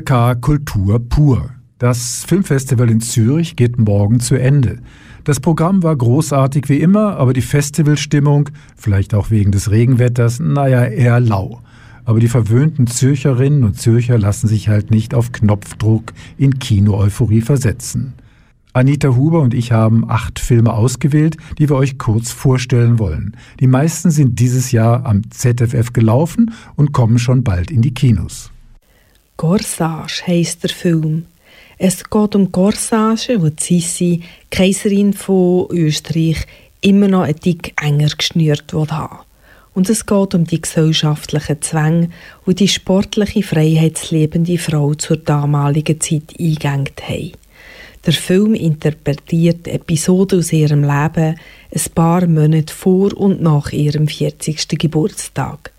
Kanal 0.00 0.02
K 0.02 0.34
Kultur 0.40 0.98
pur. 0.98 1.50
Das 1.78 2.24
Filmfestival 2.26 2.90
in 2.90 3.00
Zürich 3.00 3.54
geht 3.54 3.78
morgen 3.78 4.18
zu 4.18 4.34
Ende. 4.34 4.80
Das 5.22 5.38
Programm 5.38 5.84
war 5.84 5.94
großartig 5.94 6.68
wie 6.68 6.80
immer, 6.80 7.16
aber 7.16 7.32
die 7.32 7.42
Festivalstimmung, 7.42 8.48
vielleicht 8.76 9.14
auch 9.14 9.30
wegen 9.30 9.52
des 9.52 9.70
Regenwetters, 9.70 10.40
naja, 10.40 10.84
eher 10.84 11.20
lau. 11.20 11.60
Aber 12.04 12.18
die 12.18 12.28
verwöhnten 12.28 12.88
Zürcherinnen 12.88 13.62
und 13.62 13.78
Zürcher 13.78 14.18
lassen 14.18 14.48
sich 14.48 14.68
halt 14.68 14.90
nicht 14.90 15.14
auf 15.14 15.30
Knopfdruck 15.30 16.12
in 16.38 16.58
Kino-Euphorie 16.58 17.42
versetzen. 17.42 18.14
Anita 18.72 19.14
Huber 19.14 19.42
und 19.42 19.54
ich 19.54 19.70
haben 19.70 20.10
acht 20.10 20.40
Filme 20.40 20.72
ausgewählt, 20.72 21.36
die 21.58 21.68
wir 21.68 21.76
euch 21.76 21.98
kurz 21.98 22.32
vorstellen 22.32 22.98
wollen. 22.98 23.36
Die 23.60 23.68
meisten 23.68 24.10
sind 24.10 24.40
dieses 24.40 24.72
Jahr 24.72 25.06
am 25.06 25.30
ZFF 25.30 25.92
gelaufen 25.92 26.52
und 26.74 26.92
kommen 26.92 27.20
schon 27.20 27.44
bald 27.44 27.70
in 27.70 27.82
die 27.82 27.94
Kinos. 27.94 28.50
Corsage 29.36 30.22
heisst 30.26 30.62
der 30.62 30.70
Film. 30.70 31.26
Es 31.76 32.08
geht 32.08 32.34
um 32.36 32.52
Corsage, 32.52 33.42
wo 33.42 33.50
Sissi, 33.58 34.22
Kaiserin 34.50 35.12
von 35.12 35.66
Österreich, 35.70 36.46
immer 36.80 37.08
noch 37.08 37.22
ein 37.22 37.34
dick 37.36 37.74
enger 37.82 38.10
geschnürt 38.16 38.72
haben 38.72 39.18
Und 39.74 39.90
es 39.90 40.06
geht 40.06 40.34
um 40.34 40.44
die 40.44 40.60
gesellschaftlichen 40.60 41.60
Zwänge, 41.62 42.10
die 42.46 42.54
die 42.54 42.68
sportliche, 42.68 43.42
freiheitsliebende 43.42 44.56
Frau 44.56 44.94
zur 44.94 45.16
damaligen 45.16 46.00
Zeit 46.00 46.34
eingegangen 46.38 46.90
haben. 47.02 47.32
Der 48.06 48.12
Film 48.12 48.54
interpretiert 48.54 49.66
Episoden 49.66 50.38
aus 50.38 50.52
ihrem 50.52 50.82
Leben 50.82 51.38
ein 51.74 51.92
paar 51.94 52.26
Monate 52.26 52.72
vor 52.72 53.16
und 53.16 53.42
nach 53.42 53.72
ihrem 53.72 54.06
40. 54.06 54.68
Geburtstag. 54.78 55.73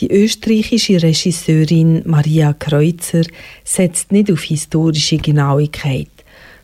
Die 0.00 0.12
österreichische 0.12 1.02
Regisseurin 1.02 2.02
Maria 2.04 2.52
Kreuzer 2.52 3.24
setzt 3.64 4.12
nicht 4.12 4.30
auf 4.30 4.42
historische 4.42 5.16
Genauigkeit, 5.16 6.06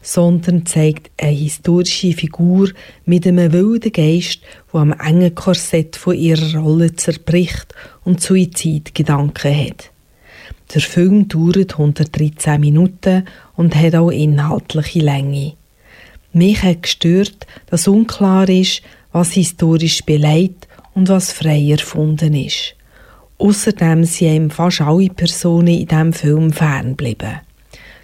sondern 0.02 0.66
zeigt 0.66 1.10
eine 1.20 1.32
historische 1.32 2.12
Figur 2.12 2.70
mit 3.04 3.26
einem 3.26 3.52
wilden 3.52 3.90
Geist, 3.90 4.38
der 4.72 4.80
am 4.80 4.92
engen 4.92 5.34
Korsett 5.34 5.96
von 5.96 6.14
ihrer 6.14 6.60
Rolle 6.60 6.94
zerbricht 6.94 7.74
und 8.04 8.20
Suizidgedanken 8.20 9.66
hat. 9.66 9.90
Der 10.72 10.82
Film 10.82 11.26
dauert 11.26 11.72
113 11.72 12.60
Minuten 12.60 13.24
und 13.56 13.74
hat 13.74 13.96
auch 13.96 14.10
inhaltliche 14.10 15.00
Länge. 15.00 15.54
Mich 16.32 16.62
hat 16.62 16.84
gestört, 16.84 17.48
dass 17.66 17.88
unklar 17.88 18.48
ist, 18.48 18.82
was 19.10 19.32
historisch 19.32 20.04
beleidigt 20.04 20.68
und 20.94 21.08
was 21.08 21.32
frei 21.32 21.70
erfunden 21.72 22.34
ist. 22.34 22.76
Außerdem 23.44 24.04
sind 24.04 24.34
ihm 24.34 24.50
fast 24.50 24.80
alle 24.80 25.10
Personen 25.10 25.68
in 25.68 25.86
diesem 25.86 26.12
Film 26.14 26.50
ferngeblieben. 26.50 27.40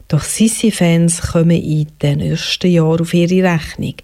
Doch 0.07 0.23
Sissi-Fans 0.23 1.23
kommen 1.33 1.53
in 1.53 1.87
den 2.03 2.19
nächsten 2.19 2.71
Jahren 2.71 3.01
auf 3.01 3.15
ihre 3.15 3.51
Rechnung. 3.51 3.95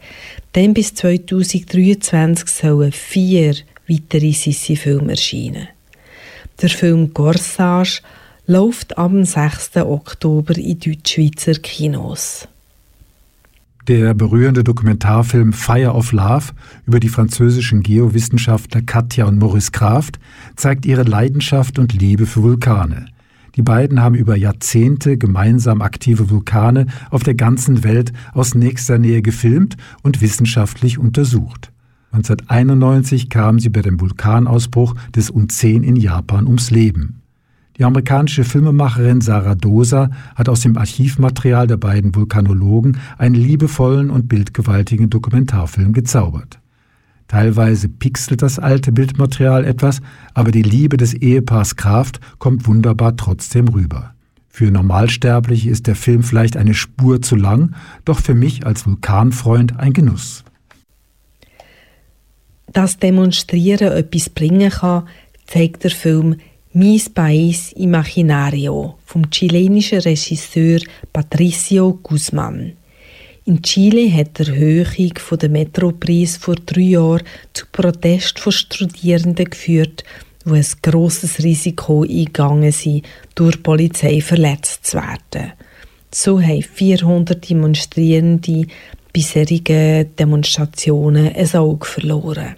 Denn 0.54 0.72
bis 0.72 0.94
2023 0.94 2.48
sollen 2.48 2.90
vier 2.90 3.54
weitere 3.86 4.32
Sissi-Filme 4.32 5.10
erscheinen. 5.10 5.68
Der 6.62 6.70
Film 6.70 7.12
Corsage 7.12 8.00
läuft 8.46 8.96
am 8.96 9.22
6. 9.22 9.76
Oktober 9.76 10.56
in 10.56 10.80
Deutschschweizer 10.80 11.56
Kinos. 11.56 12.48
Der 13.88 14.14
berührende 14.14 14.64
Dokumentarfilm 14.64 15.52
Fire 15.52 15.92
of 15.92 16.10
Love 16.10 16.46
über 16.86 16.98
die 16.98 17.08
französischen 17.08 17.84
Geowissenschaftler 17.84 18.82
Katja 18.82 19.26
und 19.26 19.38
Maurice 19.38 19.70
Kraft 19.70 20.18
zeigt 20.56 20.86
ihre 20.86 21.04
Leidenschaft 21.04 21.78
und 21.78 21.92
Liebe 21.92 22.26
für 22.26 22.42
Vulkane. 22.42 23.06
Die 23.54 23.62
beiden 23.62 24.02
haben 24.02 24.16
über 24.16 24.36
Jahrzehnte 24.36 25.16
gemeinsam 25.16 25.82
aktive 25.82 26.30
Vulkane 26.30 26.86
auf 27.10 27.22
der 27.22 27.36
ganzen 27.36 27.84
Welt 27.84 28.12
aus 28.32 28.56
nächster 28.56 28.98
Nähe 28.98 29.22
gefilmt 29.22 29.76
und 30.02 30.20
wissenschaftlich 30.20 30.98
untersucht. 30.98 31.70
1991 32.10 33.30
kamen 33.30 33.60
sie 33.60 33.68
bei 33.68 33.82
dem 33.82 34.00
Vulkanausbruch 34.00 34.96
des 35.14 35.30
Un-10 35.30 35.84
in 35.84 35.94
Japan 35.94 36.46
ums 36.46 36.72
Leben. 36.72 37.22
Die 37.78 37.84
amerikanische 37.84 38.44
Filmemacherin 38.44 39.20
Sarah 39.20 39.54
Dosa 39.54 40.10
hat 40.34 40.48
aus 40.48 40.60
dem 40.60 40.78
Archivmaterial 40.78 41.66
der 41.66 41.76
beiden 41.76 42.14
Vulkanologen 42.14 42.98
einen 43.18 43.34
liebevollen 43.34 44.08
und 44.08 44.28
bildgewaltigen 44.28 45.10
Dokumentarfilm 45.10 45.92
gezaubert. 45.92 46.58
Teilweise 47.28 47.88
pixelt 47.88 48.40
das 48.40 48.58
alte 48.58 48.92
Bildmaterial 48.92 49.64
etwas, 49.64 50.00
aber 50.32 50.52
die 50.52 50.62
Liebe 50.62 50.96
des 50.96 51.12
Ehepaars 51.12 51.76
Kraft 51.76 52.20
kommt 52.38 52.66
wunderbar 52.66 53.16
trotzdem 53.16 53.68
rüber. 53.68 54.14
Für 54.48 54.70
Normalsterbliche 54.70 55.68
ist 55.68 55.86
der 55.86 55.96
Film 55.96 56.22
vielleicht 56.22 56.56
eine 56.56 56.72
Spur 56.72 57.20
zu 57.20 57.36
lang, 57.36 57.74
doch 58.06 58.20
für 58.20 58.34
mich 58.34 58.64
als 58.64 58.86
Vulkanfreund 58.86 59.78
ein 59.78 59.92
Genuss. 59.92 60.44
Dass 62.72 62.98
Demonstrieren 62.98 63.92
etwas 63.92 64.30
bringen 64.30 64.70
kann, 64.70 65.08
zeigt 65.46 65.84
der 65.84 65.90
Film 65.90 66.36
Mis 66.78 67.08
País 67.08 67.72
Imaginario 67.76 68.98
vom 69.06 69.30
chilenischen 69.30 69.98
Regisseur 69.98 70.80
Patricio 71.10 71.98
Guzman. 72.02 72.76
In 73.46 73.62
Chile 73.62 74.12
hat 74.12 74.38
die 74.38 74.42
Erhöhung 74.42 75.14
der 75.40 75.48
Metropreis 75.48 76.36
vor 76.36 76.56
drei 76.56 76.82
Jahren 76.82 77.22
zu 77.54 77.64
Protest 77.72 78.38
von 78.38 78.52
Studierenden 78.52 79.46
geführt, 79.46 80.04
die 80.44 80.50
ein 80.50 80.66
grosses 80.82 81.42
Risiko 81.42 82.02
eingegangen 82.02 82.72
sind, 82.72 83.06
durch 83.34 83.56
die 83.56 83.62
Polizei 83.62 84.20
verletzt 84.20 84.84
zu 84.84 84.98
werden. 84.98 85.52
So 86.10 86.42
haben 86.42 86.60
400 86.60 87.48
Demonstrierende 87.48 88.66
solchen 89.16 90.14
Demonstrationen 90.14 91.34
ein 91.34 91.54
Auge 91.54 91.86
verloren. 91.86 92.56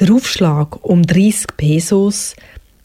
Der 0.00 0.10
Aufschlag 0.10 0.82
um 0.82 1.02
30 1.02 1.48
Pesos 1.58 2.34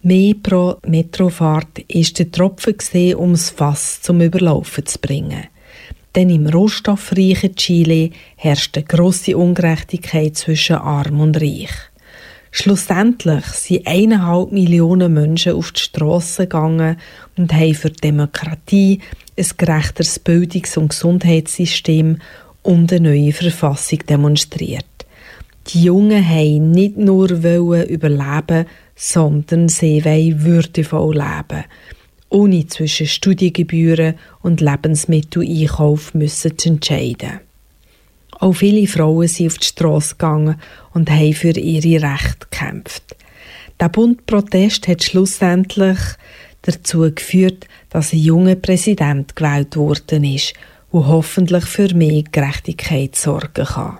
Mehr 0.02 0.34
pro 0.42 0.78
Metrofahrt 0.88 1.80
ist 1.90 2.20
der 2.20 2.32
Tropfen 2.32 2.76
um 3.16 3.34
das 3.34 3.50
Fass 3.50 4.02
zum 4.02 4.22
Überlaufen 4.22 4.86
zu 4.86 4.98
bringen. 4.98 5.48
Denn 6.16 6.30
im 6.30 6.48
rohstoffreichen 6.48 7.56
Chile 7.58 8.12
herrscht 8.38 8.78
eine 8.78 8.86
grosse 8.86 9.36
Ungerechtigkeit 9.36 10.38
zwischen 10.38 10.78
Arm 10.78 11.20
und 11.20 11.42
Reich. 11.42 11.74
Schlussendlich 12.50 13.44
sind 13.48 13.86
eineinhalb 13.86 14.54
Millionen 14.54 15.14
Menschen 15.14 15.54
auf 15.54 15.74
die 15.74 15.82
Straße 15.82 16.44
gegangen 16.44 16.96
und 17.38 17.54
haben 17.54 17.76
für 17.76 17.92
Demokratie, 17.92 19.02
ein 19.38 19.46
gerechteres 19.58 20.18
Bildungs- 20.18 20.78
und 20.78 20.90
Gesundheitssystem 20.90 22.20
und 22.64 22.94
eine 22.94 23.10
neue 23.10 23.34
Verfassung 23.34 24.00
demonstriert. 24.08 24.86
Die 25.68 25.84
Jungen 25.84 26.28
wollten 26.28 26.72
nicht 26.72 26.98
nur 26.98 27.30
überleben, 27.30 28.66
sondern 29.02 29.70
sie 29.70 30.04
wollen 30.04 30.44
würdevoll 30.44 31.16
leben, 31.16 31.64
ohne 32.28 32.68
zwischen 32.68 33.08
Studiengebühren 33.08 34.16
und 34.42 34.60
Lebensmitteleinkauf 34.60 36.14
müssen 36.14 36.58
zu 36.58 36.70
entscheiden. 36.70 37.40
Auch 38.32 38.54
viele 38.54 38.88
Frauen 38.88 39.30
sind 39.30 39.48
auf 39.48 39.58
die 39.58 39.68
Straße 39.68 40.16
gegangen 40.16 40.60
und 40.94 41.10
haben 41.10 41.34
für 41.34 41.58
ihre 41.58 42.04
Rechte 42.04 42.48
gekämpft. 42.52 43.16
Der 43.80 43.88
Bundprotest 43.88 44.90
hat 44.90 45.02
schlussendlich 45.02 46.00
dazu 46.64 47.10
geführt, 47.16 47.68
dass 47.90 48.12
ein 48.12 48.20
junger 48.20 48.56
Präsident 48.56 49.34
gewählt 49.38 49.78
worden 49.78 50.26
ist, 50.26 50.54
der 50.92 51.08
hoffentlich 51.08 51.64
für 51.64 51.94
mehr 51.96 52.24
Gerechtigkeit 52.30 53.16
sorgen 53.16 53.66
kann. 53.66 54.00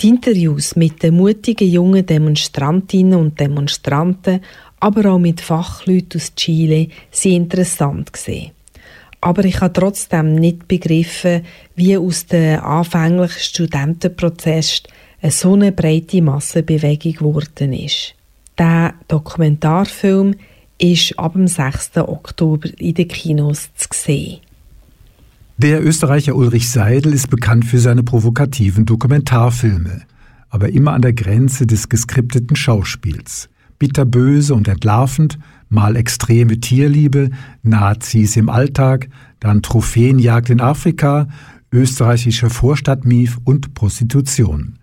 Die 0.00 0.10
Interviews 0.10 0.76
mit 0.76 1.02
den 1.02 1.16
mutigen 1.16 1.68
jungen 1.68 2.06
Demonstrantinnen 2.06 3.18
und 3.18 3.40
Demonstranten, 3.40 4.40
aber 4.78 5.10
auch 5.10 5.18
mit 5.18 5.40
Fachleuten 5.40 6.20
aus 6.20 6.36
Chile, 6.36 6.86
sind 7.10 7.34
interessant. 7.34 8.12
Aber 9.20 9.44
ich 9.44 9.60
habe 9.60 9.72
trotzdem 9.72 10.36
nicht 10.36 10.68
begriffen, 10.68 11.44
wie 11.74 11.96
aus 11.96 12.26
dem 12.26 12.60
anfänglichen 12.60 13.40
Studentenprozess 13.40 14.84
eine 15.20 15.32
so 15.32 15.54
eine 15.54 15.72
breite 15.72 16.22
Massenbewegung 16.22 17.14
geworden 17.14 17.72
ist. 17.72 18.14
Der 18.56 18.94
Dokumentarfilm 19.08 20.36
ist 20.78 21.18
ab 21.18 21.32
dem 21.32 21.48
6. 21.48 21.96
Oktober 21.96 22.68
in 22.78 22.94
den 22.94 23.08
Kinos 23.08 23.70
zu 23.74 23.88
sehen. 23.92 24.38
Der 25.60 25.84
Österreicher 25.84 26.36
Ulrich 26.36 26.70
Seidel 26.70 27.12
ist 27.12 27.30
bekannt 27.30 27.64
für 27.64 27.80
seine 27.80 28.04
provokativen 28.04 28.86
Dokumentarfilme, 28.86 30.02
aber 30.50 30.68
immer 30.68 30.92
an 30.92 31.02
der 31.02 31.14
Grenze 31.14 31.66
des 31.66 31.88
geskripteten 31.88 32.54
Schauspiels. 32.54 33.48
Bitterböse 33.76 34.54
und 34.54 34.68
entlarvend, 34.68 35.36
mal 35.68 35.96
extreme 35.96 36.60
Tierliebe, 36.60 37.30
Nazis 37.64 38.36
im 38.36 38.50
Alltag, 38.50 39.08
dann 39.40 39.60
Trophäenjagd 39.60 40.48
in 40.50 40.60
Afrika, 40.60 41.26
österreichischer 41.72 42.50
Vorstadtmief 42.50 43.38
und 43.42 43.74
Prostitution. 43.74 44.77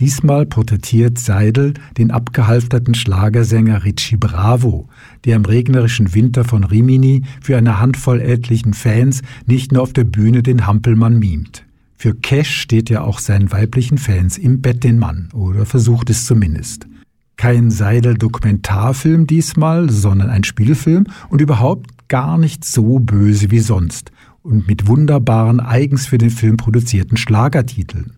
Diesmal 0.00 0.44
porträtiert 0.44 1.18
Seidel 1.18 1.74
den 1.98 2.10
abgehalfterten 2.10 2.94
Schlagersänger 2.94 3.84
Richie 3.84 4.16
Bravo, 4.16 4.88
der 5.24 5.36
im 5.36 5.44
regnerischen 5.44 6.14
Winter 6.14 6.44
von 6.44 6.64
Rimini 6.64 7.22
für 7.40 7.56
eine 7.56 7.78
Handvoll 7.78 8.20
etlichen 8.20 8.74
Fans 8.74 9.22
nicht 9.46 9.70
nur 9.70 9.82
auf 9.82 9.92
der 9.92 10.02
Bühne 10.02 10.42
den 10.42 10.66
Hampelmann 10.66 11.20
mimt. 11.20 11.64
Für 11.96 12.12
Cash 12.12 12.56
steht 12.60 12.90
ja 12.90 13.02
auch 13.02 13.20
seinen 13.20 13.52
weiblichen 13.52 13.96
Fans 13.96 14.36
im 14.36 14.60
Bett 14.60 14.82
den 14.82 14.98
Mann, 14.98 15.28
oder 15.32 15.64
versucht 15.64 16.10
es 16.10 16.24
zumindest. 16.24 16.88
Kein 17.36 17.70
Seidel-Dokumentarfilm 17.70 19.28
diesmal, 19.28 19.90
sondern 19.90 20.28
ein 20.28 20.42
Spielfilm 20.42 21.06
und 21.28 21.40
überhaupt 21.40 22.08
gar 22.08 22.36
nicht 22.36 22.64
so 22.64 22.98
böse 22.98 23.52
wie 23.52 23.60
sonst 23.60 24.10
und 24.42 24.66
mit 24.66 24.88
wunderbaren, 24.88 25.60
eigens 25.60 26.06
für 26.06 26.18
den 26.18 26.30
Film 26.30 26.56
produzierten 26.56 27.16
Schlagertiteln 27.16 28.12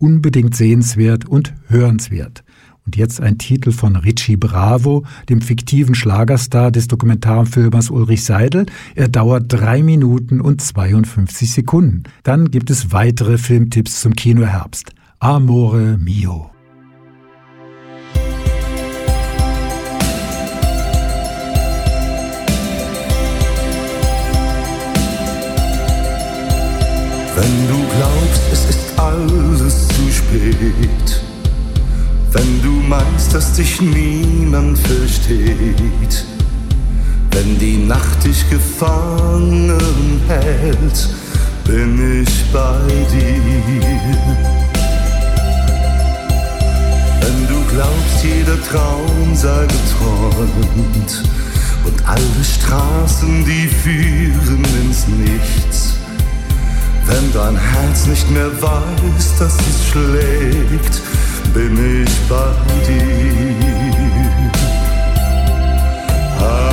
unbedingt 0.00 0.56
sehenswert 0.56 1.26
und 1.26 1.54
hörenswert. 1.68 2.42
Und 2.86 2.96
jetzt 2.96 3.20
ein 3.20 3.38
Titel 3.38 3.70
von 3.70 3.94
Richie 3.94 4.36
Bravo, 4.36 5.04
dem 5.28 5.42
fiktiven 5.42 5.94
Schlagerstar 5.94 6.72
des 6.72 6.88
Dokumentarfilmers 6.88 7.90
Ulrich 7.90 8.24
Seidel. 8.24 8.66
Er 8.96 9.08
dauert 9.08 9.44
drei 9.46 9.82
Minuten 9.82 10.40
und 10.40 10.60
52 10.60 11.52
Sekunden. 11.52 12.04
Dann 12.24 12.50
gibt 12.50 12.70
es 12.70 12.90
weitere 12.90 13.38
Filmtipps 13.38 14.00
zum 14.00 14.14
Kinoherbst. 14.14 14.92
Amore 15.20 15.98
mio. 15.98 16.50
Wenn 27.36 27.68
du 27.68 27.76
glaubst, 27.96 28.42
es 28.52 28.70
ist 28.70 28.89
alles 29.10 29.88
zu 29.88 30.10
spät, 30.10 31.20
wenn 32.32 32.62
du 32.62 32.70
meinst, 32.88 33.34
dass 33.34 33.52
dich 33.54 33.80
niemand 33.80 34.78
versteht, 34.78 36.24
wenn 37.32 37.58
die 37.58 37.78
Nacht 37.78 38.24
dich 38.24 38.48
gefangen 38.50 39.78
hält, 40.28 41.08
bin 41.64 42.22
ich 42.22 42.44
bei 42.52 42.76
dir. 43.12 43.90
Wenn 47.20 47.38
du 47.48 47.58
glaubst, 47.72 48.24
jeder 48.24 48.58
Traum 48.70 49.34
sei 49.34 49.66
geträumt 49.66 51.24
und 51.84 52.06
alle 52.06 52.44
Straßen, 52.44 53.44
die 53.44 53.66
führen 53.68 54.64
ins 54.82 55.06
Nichts 55.08 55.69
wenn 57.10 57.32
dein 57.32 57.56
Herz 57.56 58.06
nicht 58.06 58.30
mehr 58.30 58.50
weiß, 58.62 59.38
dass 59.38 59.54
es 59.54 59.88
schlägt, 59.88 61.02
bin 61.52 62.04
ich 62.04 62.10
bei 62.28 62.52
dir. 62.86 63.30
Amore 66.38 66.69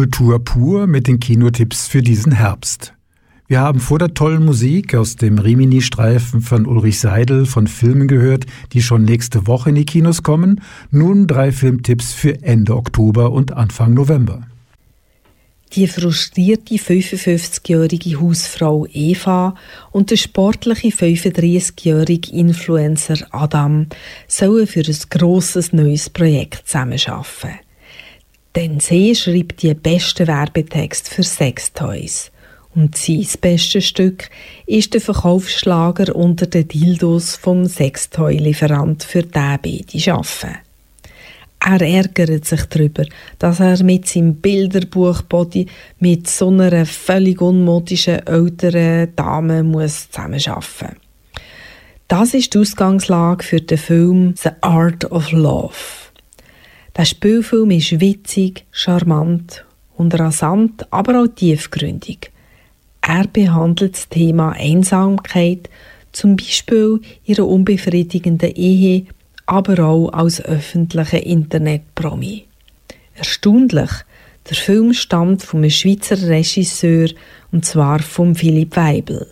Kultur 0.00 0.42
pur 0.42 0.86
mit 0.86 1.08
den 1.08 1.20
Kinotipps 1.20 1.86
für 1.86 2.00
diesen 2.00 2.32
Herbst. 2.32 2.94
Wir 3.48 3.60
haben 3.60 3.80
vor 3.80 3.98
der 3.98 4.14
tollen 4.14 4.46
Musik 4.46 4.94
aus 4.94 5.16
dem 5.16 5.36
Rimini-Streifen 5.36 6.40
von 6.40 6.64
Ulrich 6.64 6.98
Seidel 7.00 7.44
von 7.44 7.66
Filmen 7.66 8.08
gehört, 8.08 8.46
die 8.72 8.80
schon 8.80 9.04
nächste 9.04 9.46
Woche 9.46 9.68
in 9.68 9.74
die 9.74 9.84
Kinos 9.84 10.22
kommen. 10.22 10.62
Nun 10.90 11.26
drei 11.26 11.52
Filmtipps 11.52 12.14
für 12.14 12.42
Ende 12.42 12.76
Oktober 12.76 13.30
und 13.32 13.52
Anfang 13.52 13.92
November. 13.92 14.46
Die 15.74 15.86
frustrierte 15.86 16.76
55-jährige 16.76 18.18
Hausfrau 18.22 18.86
Eva 18.90 19.54
und 19.92 20.10
der 20.10 20.16
sportliche 20.16 20.88
35-jährige 20.88 22.32
Influencer 22.32 23.18
Adam 23.32 23.88
sollen 24.26 24.66
für 24.66 24.80
ein 24.80 24.96
grosses 25.10 25.74
neues 25.74 26.08
Projekt 26.08 26.66
zusammenarbeiten. 26.66 27.60
Denn 28.56 28.80
sie 28.80 29.14
schreibt 29.14 29.62
die 29.62 29.74
besten 29.74 30.26
Werbetext 30.26 31.08
für 31.08 31.22
Sextoys. 31.22 32.30
Und 32.74 32.96
sein 32.96 33.26
bestes 33.40 33.86
Stück 33.86 34.30
ist 34.66 34.94
der 34.94 35.00
Verkaufsschlager 35.00 36.14
unter 36.14 36.46
den 36.46 36.68
Dildos 36.68 37.36
vom 37.36 37.64
Sextoy-Lieferant 37.64 39.02
für 39.02 39.22
den 39.22 39.32
beide 39.32 40.12
arbeiten. 40.12 40.58
Er 41.62 41.82
ärgert 41.82 42.46
sich 42.46 42.64
darüber, 42.66 43.04
dass 43.38 43.60
er 43.60 43.82
mit 43.84 44.08
seinem 44.08 44.36
Bilderbuch-Body 44.36 45.66
mit 45.98 46.26
so 46.26 46.48
einer 46.48 46.86
völlig 46.86 47.42
unmodischen 47.42 48.26
älteren 48.26 49.14
Dame 49.14 49.62
muss 49.62 50.10
zusammenarbeiten 50.10 50.96
Das 52.08 52.32
ist 52.32 52.54
die 52.54 52.58
Ausgangslage 52.58 53.44
für 53.44 53.60
den 53.60 53.78
Film 53.78 54.34
The 54.36 54.50
Art 54.62 55.10
of 55.12 55.32
Love. 55.32 55.99
Der 56.96 57.04
Spielfilm 57.04 57.70
ist 57.70 58.00
witzig, 58.00 58.64
charmant 58.72 59.64
und 59.96 60.18
rasant, 60.18 60.86
aber 60.90 61.22
auch 61.22 61.28
tiefgründig. 61.28 62.30
Er 63.00 63.26
behandelt 63.26 63.94
das 63.94 64.08
Thema 64.08 64.52
Einsamkeit, 64.52 65.70
zum 66.12 66.36
Beispiel 66.36 67.00
ihre 67.24 67.44
unbefriedigende 67.44 68.48
Ehe, 68.48 69.06
aber 69.46 69.84
auch 69.84 70.08
als 70.10 70.44
öffentlicher 70.44 71.24
Internetpromi. 71.24 72.44
Erstaunlich, 73.14 73.90
der 74.48 74.56
Film 74.56 74.92
stammt 74.92 75.42
vom 75.42 75.68
Schweizer 75.68 76.28
Regisseur, 76.28 77.08
und 77.52 77.64
zwar 77.64 78.00
von 78.00 78.34
Philipp 78.34 78.76
Weibel. 78.76 79.26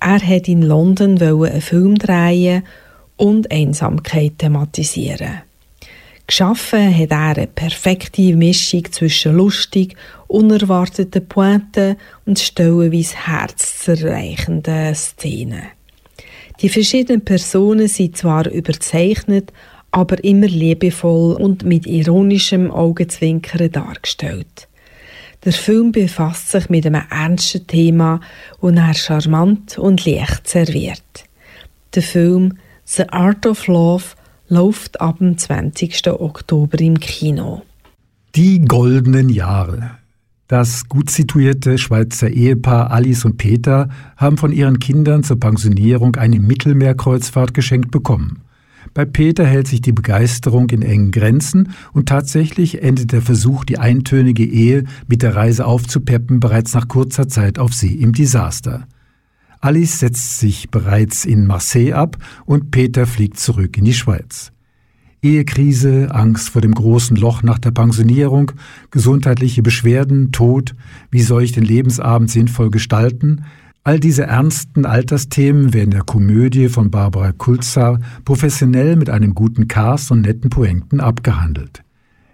Er 0.00 0.20
hat 0.20 0.48
in 0.48 0.62
London 0.62 1.20
einen 1.20 1.60
Film 1.60 1.96
drehen 1.96 2.62
und 3.16 3.50
Einsamkeit 3.50 4.38
thematisieren. 4.38 5.45
Geschaffen 6.26 6.92
hat 6.98 7.12
er 7.12 7.36
eine 7.36 7.46
perfekte 7.46 8.34
Mischung 8.34 8.90
zwischen 8.90 9.36
lustig, 9.36 9.96
unerwarteten 10.26 11.26
Pointen 11.26 11.96
und 12.24 12.40
stellenweise 12.40 13.14
herzzerreichenden 13.16 14.94
Szenen. 14.94 15.62
Die 16.60 16.68
verschiedenen 16.68 17.24
Personen 17.24 17.86
sind 17.86 18.16
zwar 18.16 18.50
überzeichnet, 18.50 19.52
aber 19.92 20.22
immer 20.24 20.48
liebevoll 20.48 21.34
und 21.34 21.64
mit 21.64 21.86
ironischem 21.86 22.72
Augenzwinkern 22.72 23.70
dargestellt. 23.70 24.68
Der 25.44 25.52
Film 25.52 25.92
befasst 25.92 26.50
sich 26.50 26.68
mit 26.68 26.86
einem 26.86 27.04
ernsten 27.08 27.68
Thema 27.68 28.20
und 28.58 28.78
er 28.78 28.94
charmant 28.94 29.78
und 29.78 30.04
leicht 30.04 30.48
serviert. 30.48 31.02
Der 31.94 32.02
Film 32.02 32.58
The 32.84 33.08
Art 33.10 33.46
of 33.46 33.68
Love 33.68 34.04
läuft 34.48 35.00
ab 35.00 35.18
dem 35.18 35.38
20. 35.38 36.08
Oktober 36.08 36.78
im 36.80 37.00
Kino. 37.00 37.62
Die 38.34 38.60
goldenen 38.60 39.28
Jahre. 39.28 39.92
Das 40.48 40.88
gut 40.88 41.10
situierte 41.10 41.76
Schweizer 41.76 42.28
Ehepaar 42.28 42.92
Alice 42.92 43.24
und 43.24 43.36
Peter 43.36 43.88
haben 44.16 44.36
von 44.36 44.52
ihren 44.52 44.78
Kindern 44.78 45.24
zur 45.24 45.40
Pensionierung 45.40 46.14
eine 46.16 46.38
Mittelmeerkreuzfahrt 46.38 47.52
geschenkt 47.52 47.90
bekommen. 47.90 48.42
Bei 48.94 49.04
Peter 49.04 49.44
hält 49.44 49.66
sich 49.66 49.80
die 49.80 49.92
Begeisterung 49.92 50.70
in 50.70 50.82
engen 50.82 51.10
Grenzen 51.10 51.70
und 51.92 52.08
tatsächlich 52.08 52.82
endet 52.82 53.12
der 53.12 53.22
Versuch, 53.22 53.64
die 53.64 53.78
eintönige 53.78 54.44
Ehe 54.44 54.84
mit 55.08 55.22
der 55.22 55.34
Reise 55.34 55.66
aufzupeppen, 55.66 56.38
bereits 56.38 56.72
nach 56.74 56.86
kurzer 56.86 57.28
Zeit 57.28 57.58
auf 57.58 57.74
See 57.74 57.92
im 57.92 58.12
Desaster. 58.12 58.86
Alice 59.66 59.98
setzt 59.98 60.38
sich 60.38 60.70
bereits 60.70 61.24
in 61.24 61.44
Marseille 61.44 61.92
ab 61.92 62.18
und 62.44 62.70
Peter 62.70 63.04
fliegt 63.04 63.40
zurück 63.40 63.76
in 63.76 63.84
die 63.84 63.94
Schweiz. 63.94 64.52
Ehekrise, 65.22 66.14
Angst 66.14 66.50
vor 66.50 66.62
dem 66.62 66.72
großen 66.72 67.16
Loch 67.16 67.42
nach 67.42 67.58
der 67.58 67.72
Pensionierung, 67.72 68.52
gesundheitliche 68.92 69.64
Beschwerden, 69.64 70.30
Tod, 70.30 70.76
wie 71.10 71.20
soll 71.20 71.42
ich 71.42 71.50
den 71.50 71.64
Lebensabend 71.64 72.30
sinnvoll 72.30 72.70
gestalten? 72.70 73.42
All 73.82 73.98
diese 73.98 74.22
ernsten 74.22 74.86
Altersthemen 74.86 75.74
werden 75.74 75.90
der 75.90 76.04
Komödie 76.04 76.68
von 76.68 76.92
Barbara 76.92 77.32
Kulzar 77.32 77.98
professionell 78.24 78.94
mit 78.94 79.10
einem 79.10 79.34
guten 79.34 79.66
Cast 79.66 80.12
und 80.12 80.20
netten 80.20 80.48
Pointen 80.48 81.00
abgehandelt. 81.00 81.82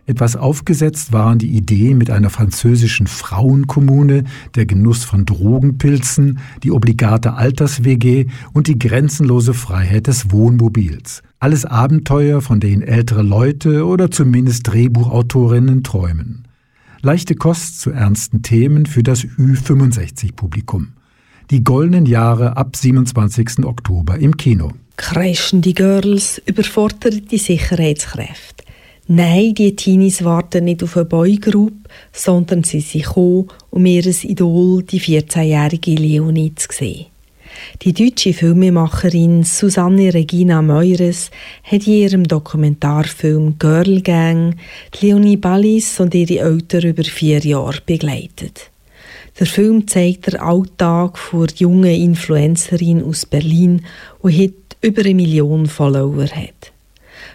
Etwas 0.05 0.35
aufgesetzt 0.35 1.13
waren 1.13 1.39
die 1.39 1.51
Ideen 1.51 1.97
mit 1.97 2.11
einer 2.11 2.29
französischen 2.29 3.07
Frauenkommune, 3.07 4.25
der 4.57 4.67
Genuss 4.67 5.05
von 5.05 5.25
Drogenpilzen, 5.25 6.41
die 6.65 6.73
obligate 6.73 7.35
Alters-WG 7.35 8.27
und 8.53 8.67
die 8.67 8.79
grenzenlose 8.79 9.55
Freiheit 9.55 10.09
des 10.09 10.33
Wohnmobils. 10.33 11.23
Alles 11.39 11.65
Abenteuer, 11.65 12.41
von 12.41 12.59
denen 12.59 12.83
ältere 12.83 13.23
Leute 13.23 13.87
oder 13.87 14.11
zumindest 14.11 14.73
Drehbuchautorinnen 14.73 15.85
träumen. 15.85 16.49
Leichte 17.01 17.37
Kost 17.37 17.81
zu 17.81 17.91
ernsten 17.91 18.43
Themen 18.43 18.87
für 18.87 19.05
das 19.05 19.23
Ü65-Publikum. 19.23 20.95
Die 21.51 21.63
goldenen 21.63 22.07
Jahre 22.07 22.57
ab 22.57 22.75
27. 22.75 23.65
Oktober 23.65 24.19
im 24.19 24.37
Kino. 24.37 24.73
Kreischende 24.97 25.73
Girls, 25.75 26.41
überforderte 26.45 27.39
Sicherheitskräfte. 27.39 28.62
Nein, 29.09 29.55
die 29.55 29.75
Teenies 29.75 30.25
warten 30.25 30.65
nicht 30.65 30.83
auf 30.83 30.97
eine 30.97 31.07
Boygroup, 31.07 31.75
sondern 32.13 32.63
sie 32.63 32.81
sind 32.81 33.05
gekommen, 33.05 33.49
um 33.71 33.85
ihr 33.85 34.07
Idol, 34.07 34.85
die 34.85 35.01
14-jährige 35.01 35.95
Leonie, 35.97 36.55
zu 36.55 36.69
sehen. 36.71 37.07
Die 37.83 37.93
deutsche 37.93 38.33
Filmemacherin 38.33 39.45
Susanne 39.45 40.15
Regina 40.15 40.63
Meures 40.63 41.31
hat 41.65 41.87
in 41.87 41.93
ihrem 41.93 42.25
Dokumentarfilm 42.25 43.59
Girl 43.59 44.01
Gang 44.01 44.57
Leonie 45.01 45.37
Ballis 45.37 45.99
und 46.01 46.15
ihre 46.15 46.39
Eltern 46.39 46.83
über 46.83 47.05
vier 47.05 47.41
Jahre 47.41 47.79
begleitet. 47.85 48.71
Der 49.39 49.47
Film 49.47 49.89
zeigt 49.89 50.29
den 50.29 50.41
Alltag 50.41 51.19
von 51.19 51.49
jungen 51.57 51.85
Influencerin 51.85 53.03
aus 53.03 53.27
Berlin, 53.27 53.83
die 54.23 54.43
heute 54.43 54.55
über 54.81 55.03
eine 55.03 55.15
Million 55.15 55.67
Follower 55.67 56.27
hat. 56.27 56.72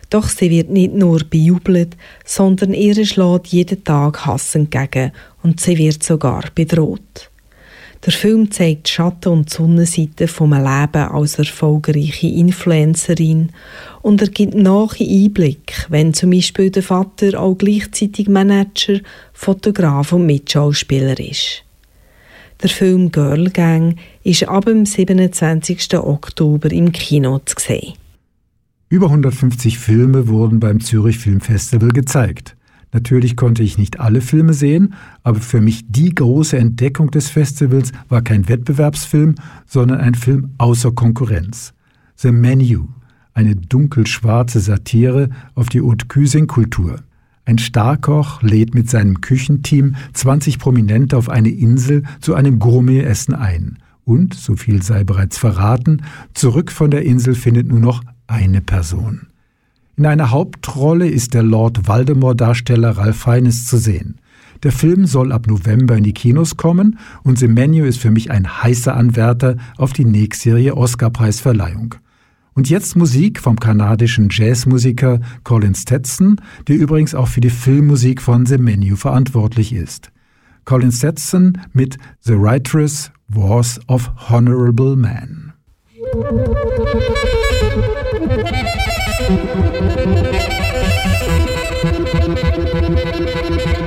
Doch 0.09 0.29
sie 0.29 0.49
wird 0.49 0.69
nicht 0.69 0.93
nur 0.93 1.19
bejubelt, 1.29 1.97
sondern 2.23 2.73
ihr 2.73 3.05
schlägt 3.05 3.47
jeden 3.47 3.83
Tag 3.83 4.25
Hass 4.25 4.55
entgegen 4.55 5.11
und 5.43 5.59
sie 5.59 5.77
wird 5.77 6.03
sogar 6.03 6.45
bedroht. 6.55 7.29
Der 8.05 8.13
Film 8.13 8.51
zeigt 8.51 8.87
die 8.87 8.91
Schatten- 8.91 9.33
und 9.33 9.49
Sonnenseite 9.49 10.27
vom 10.27 10.53
Leben 10.53 11.09
als 11.11 11.39
erfolgreiche 11.39 12.27
Influencerin 12.27 13.51
und 14.01 14.21
er 14.21 14.29
gibt 14.29 14.53
nahe 14.53 14.87
Einblick, 14.99 15.87
wenn 15.89 16.13
zum 16.13 16.29
Beispiel 16.29 16.69
der 16.69 16.83
Vater 16.83 17.39
auch 17.39 17.57
gleichzeitig 17.57 18.29
Manager, 18.29 18.99
Fotograf 19.33 20.13
und 20.13 20.25
Mitschauspieler 20.25 21.19
ist. 21.19 21.63
Der 22.61 22.69
Film 22.69 23.11
Girl 23.11 23.49
Gang 23.49 23.97
ist 24.23 24.47
ab 24.47 24.65
dem 24.65 24.85
27. 24.85 25.95
Oktober 25.97 26.71
im 26.71 26.91
Kino 26.91 27.39
zu 27.39 27.55
sehen. 27.59 27.93
Über 28.89 29.07
150 29.07 29.79
Filme 29.79 30.29
wurden 30.29 30.61
beim 30.61 30.79
Zürich 30.79 31.17
Filmfestival 31.17 31.89
gezeigt. 31.89 32.55
Natürlich 32.93 33.35
konnte 33.35 33.61
ich 33.61 33.77
nicht 33.77 33.99
alle 33.99 34.21
Filme 34.21 34.53
sehen, 34.53 34.93
aber 35.23 35.41
für 35.41 35.59
mich 35.59 35.83
die 35.89 36.15
große 36.15 36.57
Entdeckung 36.57 37.11
des 37.11 37.29
Festivals 37.29 37.91
war 38.07 38.21
kein 38.21 38.47
Wettbewerbsfilm, 38.47 39.35
sondern 39.65 39.99
ein 39.99 40.15
Film 40.15 40.51
außer 40.57 40.93
Konkurrenz. 40.93 41.73
The 42.15 42.31
Menu, 42.31 42.87
eine 43.33 43.57
dunkelschwarze 43.57 44.61
Satire 44.61 45.31
auf 45.53 45.67
die 45.67 45.81
Haute 45.81 46.05
Cuisine-Kultur. 46.07 47.01
Ein 47.43 47.57
Starkoch 47.57 48.41
lädt 48.41 48.73
mit 48.73 48.89
seinem 48.89 49.19
Küchenteam 49.19 49.95
20 50.13 50.59
Prominente 50.59 51.17
auf 51.17 51.27
eine 51.27 51.49
Insel 51.49 52.03
zu 52.21 52.35
einem 52.35 52.57
Gourmet-Essen 52.59 53.33
ein. 53.33 53.79
Und, 54.05 54.33
so 54.33 54.55
viel 54.55 54.81
sei 54.81 55.03
bereits 55.03 55.37
verraten, 55.37 56.03
zurück 56.33 56.71
von 56.71 56.89
der 56.89 57.03
Insel 57.03 57.35
findet 57.35 57.67
nur 57.67 57.81
noch 57.81 58.01
eine 58.27 58.61
Person. 58.61 59.27
In 59.95 60.05
einer 60.05 60.29
Hauptrolle 60.31 61.09
ist 61.09 61.33
der 61.33 61.43
Lord 61.43 61.87
Voldemort-Darsteller 61.87 62.97
Ralph 62.97 63.17
Fiennes 63.17 63.65
zu 63.65 63.77
sehen. 63.77 64.19
Der 64.63 64.71
Film 64.71 65.05
soll 65.05 65.31
ab 65.31 65.47
November 65.47 65.95
in 65.97 66.03
die 66.03 66.13
Kinos 66.13 66.57
kommen 66.57 66.99
und 67.23 67.39
The 67.39 67.47
Menu 67.47 67.85
ist 67.85 67.99
für 67.99 68.11
mich 68.11 68.31
ein 68.31 68.63
heißer 68.63 68.95
Anwärter 68.95 69.57
auf 69.77 69.93
die 69.93 70.05
nächstjährige 70.05 70.77
Oscarpreisverleihung. 70.77 71.95
Und 72.53 72.69
jetzt 72.69 72.95
Musik 72.95 73.39
vom 73.39 73.59
kanadischen 73.59 74.29
Jazzmusiker 74.31 75.19
Colin 75.43 75.75
Stetson, 75.75 76.41
der 76.67 76.77
übrigens 76.77 77.13
auch 77.13 77.27
für 77.27 77.41
die 77.41 77.51
Filmmusik 77.51 78.21
von 78.21 78.47
The 78.47 78.57
Menu 78.57 78.95
verantwortlich 78.95 79.73
ist. 79.73 80.11
Colin 80.65 80.91
Stetson 80.91 81.59
mit 81.73 81.97
The 82.21 82.33
Writer's 82.33 83.11
Wars 83.29 83.79
of 83.87 84.11
Honorable 84.29 84.95
Man. 84.95 85.53
Thank 88.19 88.57
you. 93.77 93.86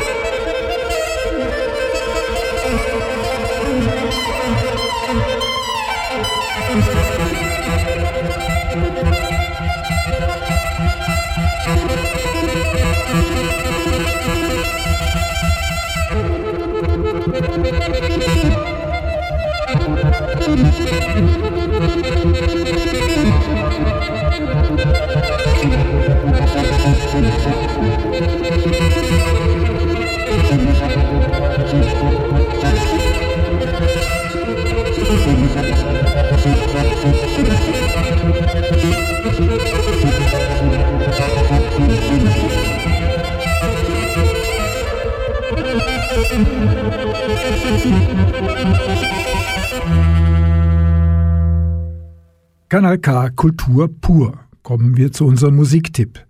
Kanal 52.71 52.99
K 52.99 53.29
Kultur 53.31 53.89
pur. 53.99 54.39
Kommen 54.63 54.95
wir 54.95 55.11
zu 55.11 55.25
unserem 55.25 55.57
Musiktipp. 55.57 56.25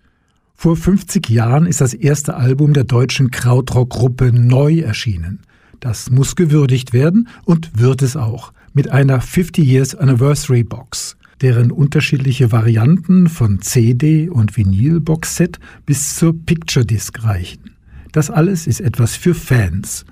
Vor 0.55 0.75
50 0.75 1.29
Jahren 1.29 1.67
ist 1.67 1.81
das 1.81 1.93
erste 1.93 2.35
Album 2.35 2.73
der 2.73 2.83
deutschen 2.83 3.31
Krautrock-Gruppe 3.31 4.31
Neu 4.31 4.79
erschienen. 4.79 5.41
Das 5.79 6.09
muss 6.09 6.35
gewürdigt 6.35 6.93
werden 6.93 7.27
und 7.45 7.79
wird 7.79 8.01
es 8.01 8.15
auch 8.15 8.53
mit 8.73 8.89
einer 8.89 9.21
50 9.21 9.63
Years 9.63 9.95
Anniversary 9.95 10.63
Box, 10.63 11.17
deren 11.41 11.71
unterschiedliche 11.71 12.51
Varianten 12.51 13.27
von 13.27 13.61
CD 13.61 14.29
und 14.29 14.57
Vinyl-Boxset 14.57 15.59
bis 15.85 16.15
zur 16.15 16.33
Picture 16.45 16.85
Disc 16.85 17.23
reichen. 17.23 17.75
Das 18.11 18.29
alles 18.29 18.67
ist 18.67 18.81
etwas 18.81 19.15
für 19.15 19.35
Fans. 19.35 20.05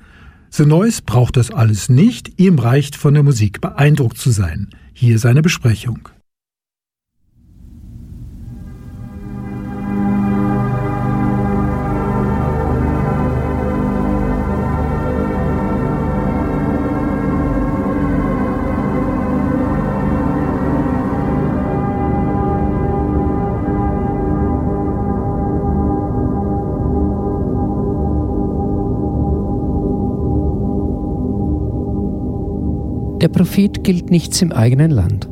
The 0.52 0.66
Noise 0.66 1.02
braucht 1.06 1.38
das 1.38 1.52
alles 1.52 1.90
nicht, 1.90 2.40
ihm 2.40 2.60
reicht 2.60 2.96
von 2.96 3.14
der 3.14 3.24
Musik 3.24 3.62
beeindruckt 3.62 4.18
zu 4.18 4.32
sein. 4.32 4.70
Hier 4.94 5.20
seine 5.20 5.42
Besprechung. 5.42 6.10
Der 33.22 33.28
Prophet 33.28 33.84
gilt 33.84 34.10
nichts 34.12 34.42
im 34.42 34.54
eigenen 34.54 34.92
Land. 34.92 35.28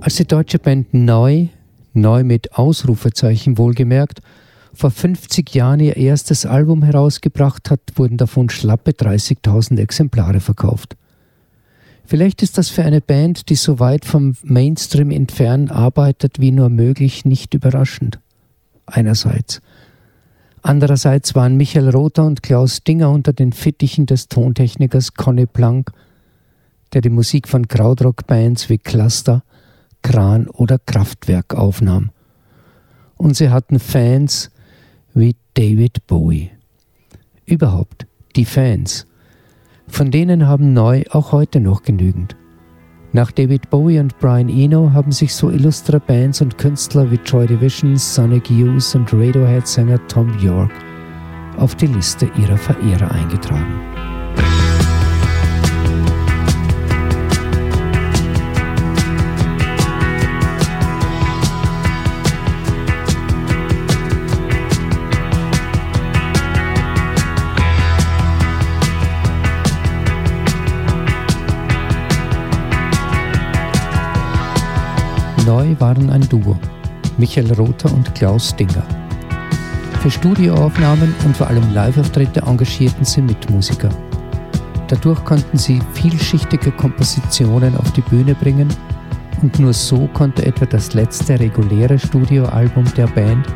Als 0.00 0.16
die 0.16 0.26
deutsche 0.26 0.58
Band 0.58 0.92
Neu, 0.92 1.46
neu 1.92 2.24
mit 2.24 2.54
Ausrufezeichen 2.54 3.58
wohlgemerkt, 3.58 4.20
vor 4.72 4.90
50 4.90 5.54
Jahren 5.54 5.78
ihr 5.78 5.96
erstes 5.96 6.44
Album 6.46 6.82
herausgebracht 6.82 7.70
hat, 7.70 7.80
wurden 7.94 8.16
davon 8.16 8.50
schlappe 8.50 8.90
30.000 8.90 9.78
Exemplare 9.78 10.40
verkauft. 10.40 10.96
Vielleicht 12.04 12.42
ist 12.42 12.58
das 12.58 12.70
für 12.70 12.82
eine 12.82 13.00
Band, 13.00 13.50
die 13.50 13.54
so 13.54 13.78
weit 13.78 14.04
vom 14.04 14.34
Mainstream 14.42 15.12
entfernt 15.12 15.70
arbeitet 15.70 16.40
wie 16.40 16.50
nur 16.50 16.70
möglich, 16.70 17.24
nicht 17.24 17.54
überraschend. 17.54 18.18
Einerseits. 18.84 19.62
Andererseits 20.60 21.36
waren 21.36 21.56
Michael 21.56 21.90
Rother 21.90 22.24
und 22.24 22.42
Klaus 22.42 22.82
Dinger 22.82 23.10
unter 23.10 23.32
den 23.32 23.52
Fittichen 23.52 24.06
des 24.06 24.26
Tontechnikers 24.26 25.14
Conny 25.14 25.46
Planck 25.46 25.92
der 26.94 27.00
die 27.00 27.10
Musik 27.10 27.48
von 27.48 27.68
Krautrock-Bands 27.68 28.70
wie 28.70 28.78
Cluster, 28.78 29.42
Kran 30.02 30.46
oder 30.48 30.78
Kraftwerk 30.78 31.54
aufnahm. 31.54 32.10
Und 33.16 33.36
sie 33.36 33.50
hatten 33.50 33.78
Fans 33.78 34.50
wie 35.12 35.36
David 35.54 36.06
Bowie. 36.06 36.50
Überhaupt 37.46 38.06
die 38.36 38.44
Fans. 38.44 39.06
Von 39.86 40.10
denen 40.10 40.46
haben 40.46 40.72
neu 40.72 41.04
auch 41.10 41.32
heute 41.32 41.60
noch 41.60 41.82
genügend. 41.82 42.36
Nach 43.12 43.30
David 43.30 43.70
Bowie 43.70 44.00
und 44.00 44.18
Brian 44.18 44.48
Eno 44.48 44.92
haben 44.92 45.12
sich 45.12 45.34
so 45.34 45.50
illustre 45.50 46.00
Bands 46.00 46.40
und 46.40 46.58
Künstler 46.58 47.10
wie 47.10 47.20
Joy 47.24 47.46
Division, 47.46 47.96
Sonic 47.96 48.50
Youth 48.50 48.94
und 48.94 49.12
Radiohead-Sänger 49.12 50.04
Tom 50.08 50.36
York 50.40 50.72
auf 51.58 51.76
die 51.76 51.86
Liste 51.86 52.28
ihrer 52.36 52.56
Verehrer 52.56 53.12
eingetragen. 53.12 54.13
Neu 75.46 75.76
waren 75.78 76.08
ein 76.08 76.26
Duo, 76.26 76.56
Michael 77.18 77.52
Rother 77.52 77.92
und 77.92 78.14
Klaus 78.14 78.56
Dinger. 78.56 78.82
Für 80.00 80.10
Studioaufnahmen 80.10 81.14
und 81.26 81.36
vor 81.36 81.48
allem 81.48 81.68
Liveauftritte 81.74 82.40
engagierten 82.40 83.04
sie 83.04 83.20
Mitmusiker. 83.20 83.90
Dadurch 84.88 85.22
konnten 85.24 85.58
sie 85.58 85.82
vielschichtige 85.92 86.72
Kompositionen 86.72 87.76
auf 87.76 87.92
die 87.92 88.00
Bühne 88.00 88.34
bringen 88.34 88.68
und 89.42 89.58
nur 89.58 89.74
so 89.74 90.08
konnte 90.14 90.46
etwa 90.46 90.64
das 90.64 90.94
letzte 90.94 91.38
reguläre 91.38 91.98
Studioalbum 91.98 92.86
der 92.96 93.08
Band, 93.08 93.46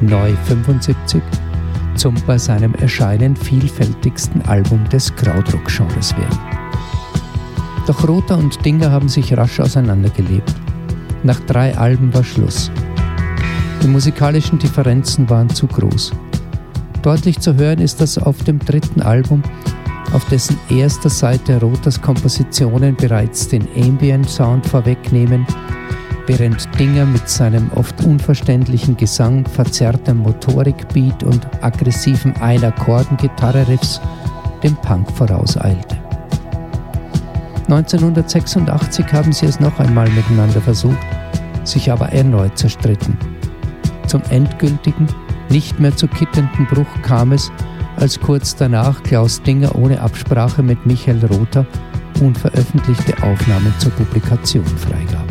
Neu 0.00 0.32
75, 0.44 1.20
zum 1.96 2.14
bei 2.24 2.38
seinem 2.38 2.74
Erscheinen 2.76 3.34
vielfältigsten 3.34 4.42
Album 4.42 4.88
des 4.90 5.12
Krautrock-Genres 5.16 6.16
werden. 6.16 6.38
Doch 7.88 8.06
Rother 8.06 8.38
und 8.38 8.64
Dinger 8.64 8.92
haben 8.92 9.08
sich 9.08 9.36
rasch 9.36 9.58
auseinandergelebt. 9.58 10.61
Nach 11.24 11.38
drei 11.40 11.76
Alben 11.76 12.12
war 12.12 12.24
Schluss. 12.24 12.70
Die 13.82 13.86
musikalischen 13.86 14.58
Differenzen 14.58 15.30
waren 15.30 15.48
zu 15.48 15.66
groß. 15.66 16.12
Deutlich 17.02 17.38
zu 17.38 17.54
hören 17.54 17.78
ist 17.78 18.00
das 18.00 18.18
auf 18.18 18.42
dem 18.44 18.58
dritten 18.58 19.02
Album, 19.02 19.42
auf 20.12 20.24
dessen 20.26 20.58
erster 20.68 21.10
Seite 21.10 21.60
Rothers 21.60 22.00
Kompositionen 22.00 22.96
bereits 22.96 23.48
den 23.48 23.66
Ambient 23.76 24.28
Sound 24.28 24.66
vorwegnehmen, 24.66 25.46
während 26.26 26.68
Dinger 26.78 27.06
mit 27.06 27.28
seinem 27.28 27.70
oft 27.74 28.04
unverständlichen 28.04 28.96
Gesang, 28.96 29.44
verzerrtem 29.46 30.18
Motorikbeat 30.18 31.22
und 31.22 31.46
aggressiven 31.62 32.34
Einakkorden-Gitarre-Riffs 32.36 34.00
dem 34.62 34.76
Punk 34.76 35.10
vorauseilte. 35.10 36.01
1986 37.64 39.12
haben 39.12 39.32
sie 39.32 39.46
es 39.46 39.60
noch 39.60 39.78
einmal 39.78 40.08
miteinander 40.10 40.60
versucht, 40.60 40.98
sich 41.64 41.90
aber 41.90 42.10
erneut 42.10 42.58
zerstritten. 42.58 43.16
Zum 44.06 44.22
endgültigen, 44.30 45.06
nicht 45.48 45.78
mehr 45.80 45.96
zu 45.96 46.08
kittenden 46.08 46.66
Bruch 46.66 47.02
kam 47.02 47.32
es, 47.32 47.50
als 47.96 48.18
kurz 48.18 48.56
danach 48.56 49.02
Klaus 49.02 49.42
Dinger 49.42 49.76
ohne 49.76 50.00
Absprache 50.00 50.62
mit 50.62 50.86
Michael 50.86 51.24
Rother 51.26 51.66
unveröffentlichte 52.20 53.14
Aufnahmen 53.22 53.74
zur 53.78 53.92
Publikation 53.92 54.64
freigab. 54.66 55.21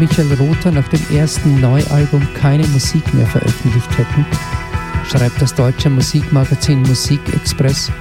Michael 0.00 0.32
Rother 0.32 0.70
nach 0.70 0.88
dem 0.88 1.00
ersten 1.14 1.60
Neualbum 1.60 2.26
keine 2.32 2.66
Musik 2.68 3.02
mehr 3.12 3.26
veröffentlicht 3.26 3.98
hätten, 3.98 4.24
schreibt 5.04 5.42
das 5.42 5.54
deutsche 5.54 5.90
Musikmagazin 5.90 6.80
Musikexpress, 6.80 7.92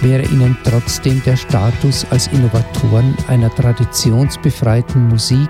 wäre 0.00 0.24
ihnen 0.24 0.56
trotzdem 0.64 1.22
der 1.24 1.36
Status 1.36 2.04
als 2.10 2.26
Innovatoren 2.32 3.14
einer 3.28 3.48
traditionsbefreiten 3.54 5.06
Musik 5.06 5.48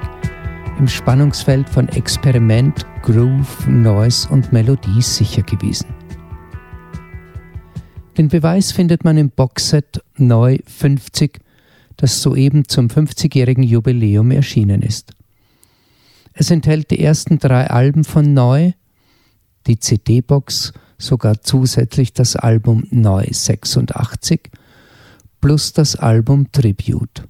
im 0.79 0.87
Spannungsfeld 0.87 1.67
von 1.67 1.89
Experiment, 1.89 2.85
Groove, 3.01 3.67
Noise 3.67 4.29
und 4.29 4.53
Melodie 4.53 5.01
sicher 5.01 5.43
gewesen. 5.43 5.87
Den 8.19 8.29
Beweis 8.29 8.71
findet 8.71 9.03
man 9.03 9.17
im 9.17 9.31
Boxset 9.31 10.03
Neu 10.19 10.59
50 10.67 11.41
das 11.97 12.21
soeben 12.21 12.69
zum 12.69 12.89
50-jährigen 12.89 13.63
Jubiläum 13.63 14.31
erschienen 14.31 14.83
ist. 14.83 15.15
Es 16.41 16.51
enthält 16.51 16.91
die 16.91 17.01
ersten 17.01 17.39
drei 17.39 17.67
Alben 17.67 18.03
von 18.03 18.33
Neu, 18.33 18.73
die 19.67 19.79
CD-Box, 19.79 20.73
sogar 20.97 21.43
zusätzlich 21.43 22.15
das 22.15 22.35
Album 22.35 22.87
Neu 22.91 23.27
86 23.31 24.49
plus 25.43 25.75
das 25.75 25.97
Album 25.97 26.51
Tribute. 26.51 27.25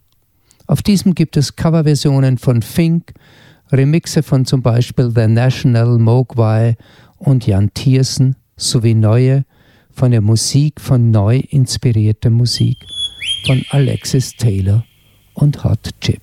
Auf 0.68 0.82
diesem 0.82 1.16
gibt 1.16 1.36
es 1.36 1.56
Coverversionen 1.56 2.38
von 2.38 2.62
Fink, 2.62 3.12
Remixe 3.72 4.22
von 4.22 4.44
zum 4.44 4.62
Beispiel 4.62 5.10
The 5.12 5.26
National, 5.26 5.98
Mogwai 5.98 6.76
und 7.18 7.48
Jan 7.48 7.74
Thiersen 7.74 8.36
sowie 8.56 8.94
neue, 8.94 9.44
von 9.90 10.12
der 10.12 10.20
Musik 10.20 10.80
von 10.80 11.10
neu 11.10 11.38
inspirierte 11.48 12.30
Musik 12.30 12.76
von 13.44 13.60
Alexis 13.70 14.36
Taylor 14.36 14.84
und 15.34 15.64
Hot 15.64 15.90
Chip. 16.00 16.22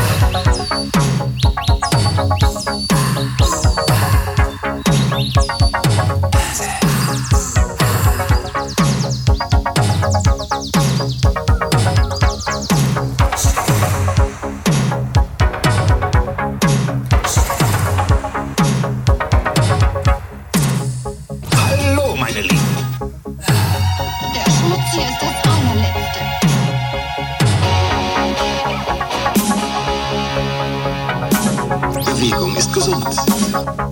Beat. 33.03 33.90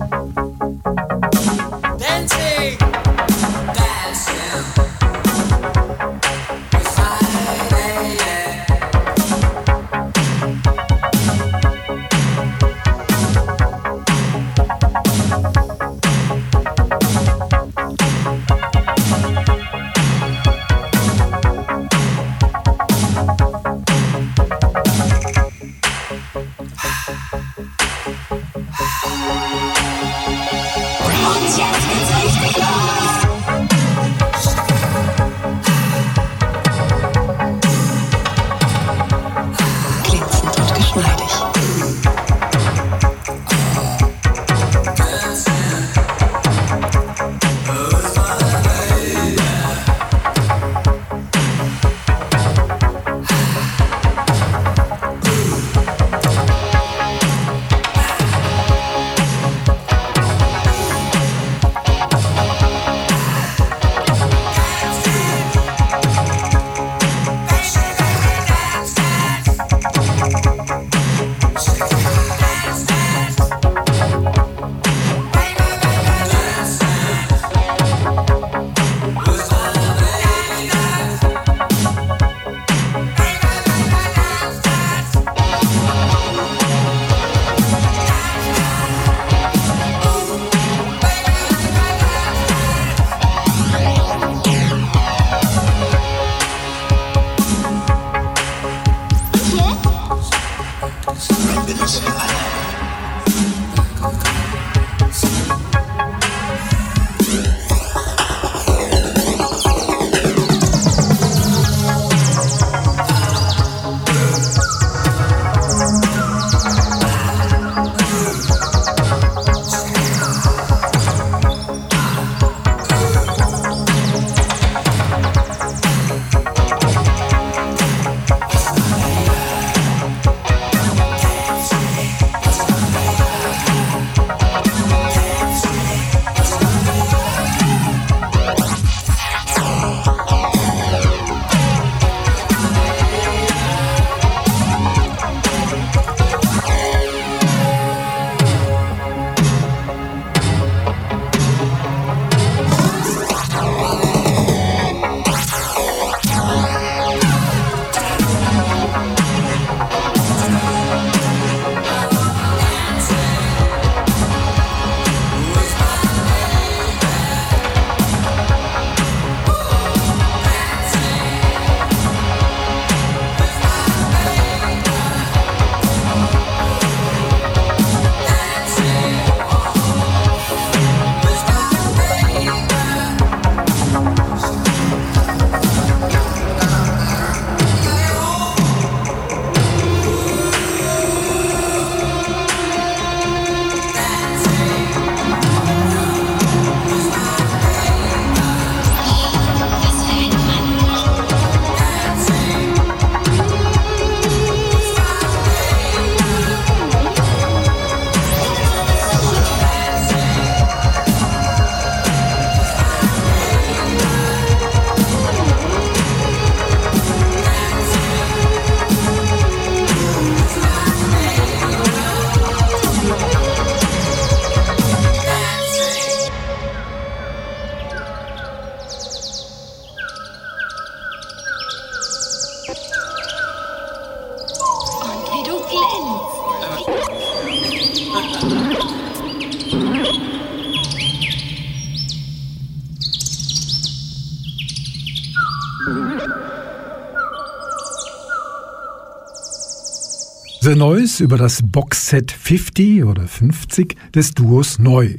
The 250.70 250.76
Noise 250.76 251.24
über 251.24 251.36
das 251.36 251.62
Boxset 251.64 252.30
50 252.30 253.02
oder 253.02 253.26
50 253.26 253.96
des 254.14 254.34
Duos 254.34 254.78
Neu, 254.78 255.16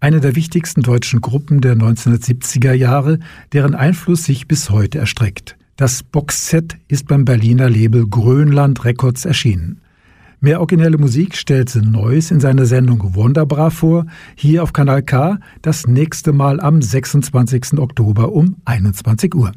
eine 0.00 0.18
der 0.18 0.34
wichtigsten 0.34 0.80
deutschen 0.80 1.20
Gruppen 1.20 1.60
der 1.60 1.74
1970er 1.74 2.72
Jahre, 2.72 3.18
deren 3.52 3.74
Einfluss 3.74 4.24
sich 4.24 4.48
bis 4.48 4.70
heute 4.70 5.00
erstreckt. 5.00 5.58
Das 5.76 6.02
Boxset 6.02 6.78
ist 6.88 7.06
beim 7.06 7.26
Berliner 7.26 7.68
Label 7.68 8.06
Grönland 8.06 8.86
Records 8.86 9.26
erschienen. 9.26 9.82
Mehr 10.40 10.60
originelle 10.60 10.96
Musik 10.96 11.36
stellt 11.36 11.68
The 11.68 11.82
Noise 11.82 12.32
in 12.32 12.40
seiner 12.40 12.64
Sendung 12.64 13.14
Wunderbar 13.14 13.70
vor, 13.70 14.06
hier 14.36 14.62
auf 14.62 14.72
Kanal 14.72 15.02
K, 15.02 15.38
das 15.60 15.86
nächste 15.86 16.32
Mal 16.32 16.60
am 16.60 16.80
26. 16.80 17.78
Oktober 17.78 18.32
um 18.32 18.56
21 18.64 19.34
Uhr. 19.34 19.52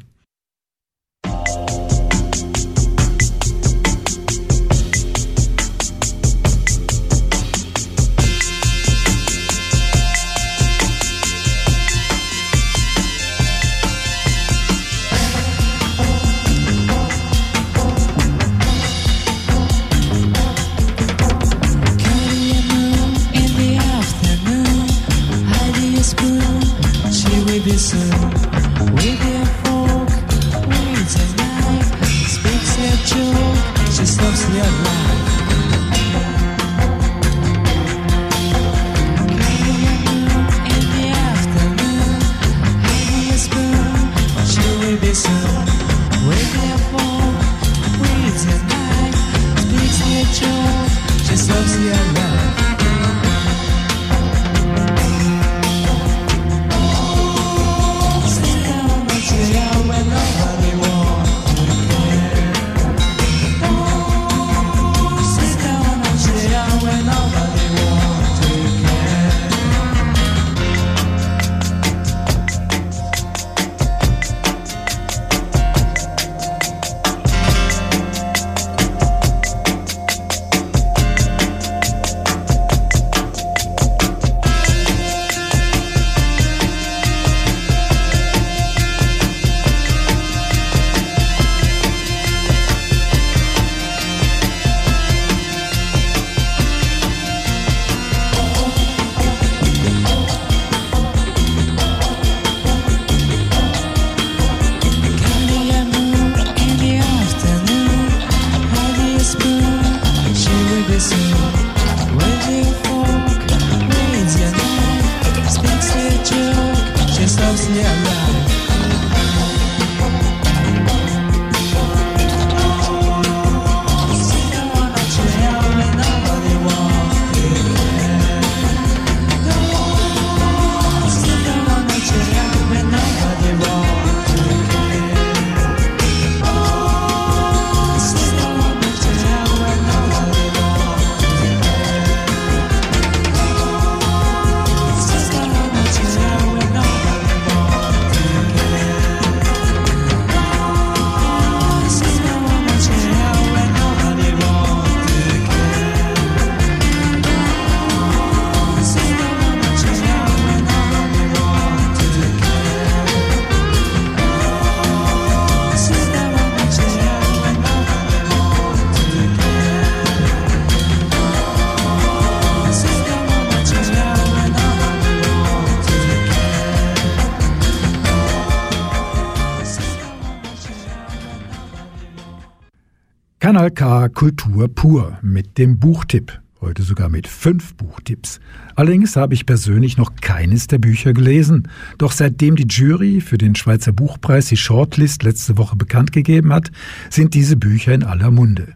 Kanal 183.58 183.72
K 183.72 184.08
Kultur 184.10 184.68
pur 184.72 185.18
mit 185.20 185.58
dem 185.58 185.80
Buchtipp. 185.80 186.40
Heute 186.60 186.84
sogar 186.84 187.08
mit 187.08 187.26
fünf 187.26 187.74
Buchtipps. 187.74 188.38
Allerdings 188.76 189.16
habe 189.16 189.34
ich 189.34 189.46
persönlich 189.46 189.96
noch 189.96 190.14
keines 190.14 190.68
der 190.68 190.78
Bücher 190.78 191.12
gelesen. 191.12 191.66
Doch 191.98 192.12
seitdem 192.12 192.54
die 192.54 192.68
Jury 192.68 193.20
für 193.20 193.36
den 193.36 193.56
Schweizer 193.56 193.90
Buchpreis 193.90 194.46
die 194.46 194.56
Shortlist 194.56 195.24
letzte 195.24 195.58
Woche 195.58 195.74
bekannt 195.74 196.12
gegeben 196.12 196.52
hat, 196.52 196.70
sind 197.10 197.34
diese 197.34 197.56
Bücher 197.56 197.92
in 197.94 198.04
aller 198.04 198.30
Munde. 198.30 198.74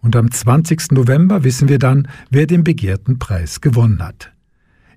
Und 0.00 0.16
am 0.16 0.32
20. 0.32 0.90
November 0.90 1.44
wissen 1.44 1.68
wir 1.68 1.78
dann, 1.78 2.08
wer 2.28 2.48
den 2.48 2.64
begehrten 2.64 3.20
Preis 3.20 3.60
gewonnen 3.60 4.02
hat. 4.02 4.32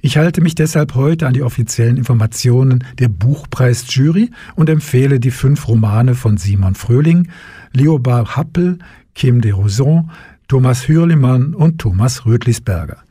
Ich 0.01 0.17
halte 0.17 0.41
mich 0.41 0.55
deshalb 0.55 0.95
heute 0.95 1.27
an 1.27 1.33
die 1.33 1.41
offiziellen 1.43 1.97
Informationen 1.97 2.83
der 2.99 3.09
Buchpreisjury 3.09 4.29
und 4.55 4.69
empfehle 4.69 5.19
die 5.19 5.31
fünf 5.31 5.67
Romane 5.67 6.15
von 6.15 6.37
Simon 6.37 6.75
Fröhling, 6.75 7.29
Leobard 7.73 8.35
Happel, 8.35 8.79
Kim 9.15 9.41
de 9.41 9.51
Roson, 9.51 10.09
Thomas 10.47 10.87
Hürlimann 10.87 11.53
und 11.53 11.79
Thomas 11.79 12.25
Rötlisberger. 12.25 13.03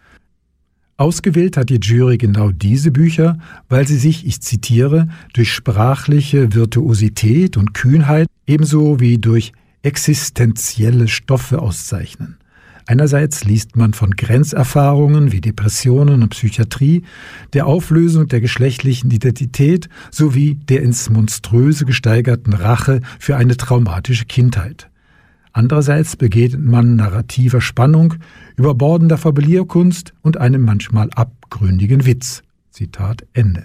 Ausgewählt 0.99 1.59
hat 1.59 1.69
die 1.69 1.79
Jury 1.81 2.17
genau 2.17 2.51
diese 2.53 2.91
Bücher, 2.91 3.39
weil 3.69 3.87
sie 3.87 3.99
sich, 3.99 4.27
ich 4.27 4.41
zitiere, 4.41 5.09
durch 5.35 5.53
sprachliche 5.53 6.55
Virtuosität 6.55 7.59
und 7.59 7.75
Kühnheit 7.75 8.29
ebenso 8.47 8.99
wie 8.99 9.19
durch 9.19 9.53
existenzielle 9.83 11.07
Stoffe 11.07 11.61
auszeichnen. 11.61 12.39
Einerseits 12.89 13.45
liest 13.45 13.75
man 13.75 13.95
von 13.95 14.13
Grenzerfahrungen 14.13 15.33
wie 15.33 15.41
Depressionen 15.41 16.23
und 16.23 16.29
Psychiatrie, 16.29 17.03
der 17.53 17.67
Auflösung 17.67 18.29
der 18.29 18.41
geschlechtlichen 18.41 19.11
Identität 19.11 19.89
sowie 20.13 20.55
der 20.55 20.83
ins 20.83 21.11
Monströse 21.11 21.85
gesteigerten 21.85 22.53
Rache 22.53 23.01
für 23.19 23.37
eine 23.37 23.57
traumatische 23.57 24.27
Kindheit. 24.27 24.89
Andererseits 25.53 26.15
begegnet 26.15 26.63
man 26.63 26.95
narrativer 26.95 27.61
Spannung, 27.61 28.15
überbordender 28.57 29.19
Fabulierkunst 29.19 30.15
und 30.23 30.37
einem 30.37 30.63
manchmal 30.63 31.11
abgründigen 31.11 32.07
Witz. 32.07 32.43
Zitat 32.71 33.27
Ende. 33.33 33.65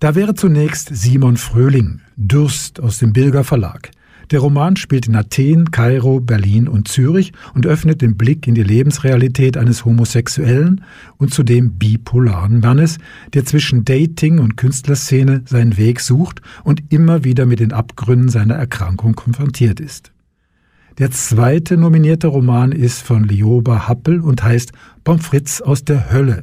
Da 0.00 0.14
wäre 0.14 0.34
zunächst 0.34 0.88
Simon 0.92 1.36
Fröhling, 1.36 2.00
Durst 2.16 2.80
aus 2.80 2.98
dem 2.98 3.12
Bilger 3.12 3.44
Verlag. 3.44 3.90
Der 4.30 4.40
Roman 4.40 4.76
spielt 4.76 5.08
in 5.08 5.16
Athen, 5.16 5.70
Kairo, 5.70 6.20
Berlin 6.20 6.68
und 6.68 6.88
Zürich 6.88 7.32
und 7.54 7.66
öffnet 7.66 8.02
den 8.02 8.18
Blick 8.18 8.46
in 8.46 8.54
die 8.54 8.62
Lebensrealität 8.62 9.56
eines 9.56 9.86
homosexuellen 9.86 10.84
und 11.16 11.32
zudem 11.32 11.78
bipolaren 11.78 12.60
Mannes, 12.60 12.98
der 13.32 13.46
zwischen 13.46 13.86
Dating 13.86 14.38
und 14.38 14.58
Künstlerszene 14.58 15.42
seinen 15.46 15.78
Weg 15.78 16.00
sucht 16.00 16.42
und 16.62 16.82
immer 16.92 17.24
wieder 17.24 17.46
mit 17.46 17.60
den 17.60 17.72
Abgründen 17.72 18.28
seiner 18.28 18.56
Erkrankung 18.56 19.14
konfrontiert 19.14 19.80
ist. 19.80 20.12
Der 20.98 21.10
zweite 21.10 21.78
nominierte 21.78 22.26
Roman 22.26 22.72
ist 22.72 23.02
von 23.02 23.24
Lioba 23.24 23.88
Happel 23.88 24.20
und 24.20 24.42
heißt 24.42 24.72
Pommes 25.04 25.62
aus 25.62 25.84
der 25.84 26.12
Hölle. 26.12 26.42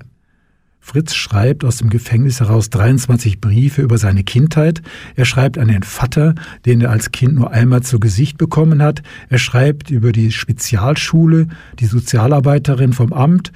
Fritz 0.85 1.15
schreibt 1.15 1.65
aus 1.65 1.77
dem 1.77 1.89
Gefängnis 1.89 2.41
heraus 2.41 2.69
23 2.69 3.41
Briefe 3.41 3.81
über 3.81 3.97
seine 3.97 4.23
Kindheit. 4.23 4.83
Er 5.15 5.25
schreibt 5.25 5.57
an 5.57 5.67
den 5.67 5.81
Vater, 5.81 6.35
den 6.67 6.79
er 6.79 6.91
als 6.91 7.11
Kind 7.11 7.33
nur 7.33 7.49
einmal 7.49 7.81
zu 7.81 7.99
Gesicht 7.99 8.37
bekommen 8.37 8.83
hat. 8.83 9.01
Er 9.27 9.39
schreibt 9.39 9.89
über 9.89 10.11
die 10.11 10.31
Spezialschule, 10.31 11.47
die 11.79 11.87
Sozialarbeiterin 11.87 12.93
vom 12.93 13.13
Amt 13.13 13.51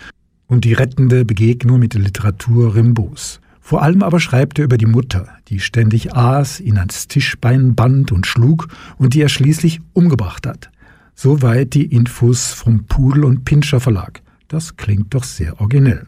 und 0.48 0.66
die 0.66 0.74
rettende 0.74 1.24
Begegnung 1.24 1.78
mit 1.80 1.94
der 1.94 2.02
Literatur 2.02 2.74
Rimbos. 2.74 3.42
Vor 3.62 3.84
allem 3.84 4.02
aber 4.02 4.20
schreibt 4.20 4.58
er 4.58 4.66
über 4.66 4.80
die 4.80 4.88
Mutter, 4.88 5.28
die 5.50 5.60
ständig 5.60 6.16
aß, 6.16 6.60
ihn 6.60 6.80
ans 6.80 7.08
Tischbein 7.08 7.76
band 7.76 8.12
und 8.12 8.26
schlug 8.26 8.70
und 8.98 9.14
die 9.14 9.22
er 9.22 9.30
schließlich 9.30 9.82
umgebracht 9.94 10.48
hat. 10.48 10.72
Soweit 11.14 11.76
die 11.76 11.86
Infos 11.86 12.54
vom 12.54 12.86
Pudel 12.86 13.24
und 13.24 13.46
Pinscher 13.46 13.80
Verlag. 13.80 14.24
Das 14.48 14.78
klingt 14.78 15.14
doch 15.14 15.24
sehr 15.24 15.62
originell. 15.62 16.08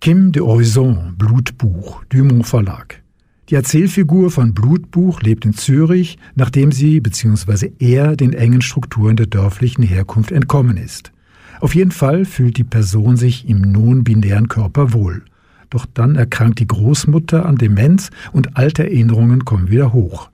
Kim 0.00 0.32
de 0.32 0.40
Horizon, 0.40 1.14
Blutbuch, 1.18 2.02
Dumont 2.08 2.46
Verlag. 2.46 3.02
Die 3.50 3.54
Erzählfigur 3.54 4.30
von 4.30 4.54
Blutbuch 4.54 5.20
lebt 5.20 5.44
in 5.44 5.52
Zürich, 5.52 6.16
nachdem 6.34 6.72
sie 6.72 7.00
bzw. 7.00 7.72
er 7.78 8.16
den 8.16 8.32
engen 8.32 8.62
Strukturen 8.62 9.16
der 9.16 9.26
dörflichen 9.26 9.84
Herkunft 9.84 10.32
entkommen 10.32 10.78
ist. 10.78 11.12
Auf 11.60 11.74
jeden 11.74 11.90
Fall 11.90 12.24
fühlt 12.24 12.56
die 12.56 12.64
Person 12.64 13.18
sich 13.18 13.46
im 13.46 13.60
non-binären 13.60 14.48
Körper 14.48 14.94
wohl. 14.94 15.22
Doch 15.68 15.84
dann 15.84 16.16
erkrankt 16.16 16.60
die 16.60 16.66
Großmutter 16.66 17.44
an 17.44 17.56
Demenz 17.56 18.08
und 18.32 18.56
alte 18.56 18.84
Erinnerungen 18.84 19.44
kommen 19.44 19.68
wieder 19.68 19.92
hoch. 19.92 20.30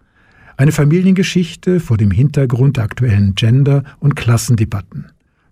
Eine 0.57 0.71
Familiengeschichte 0.71 1.81
vor 1.81 1.97
dem 1.97 2.13
Hintergrund 2.13 2.77
der 2.77 2.85
aktuellen 2.85 3.35
Gender- 3.35 3.83
und 3.99 4.15
Klassendebatten. 4.15 5.07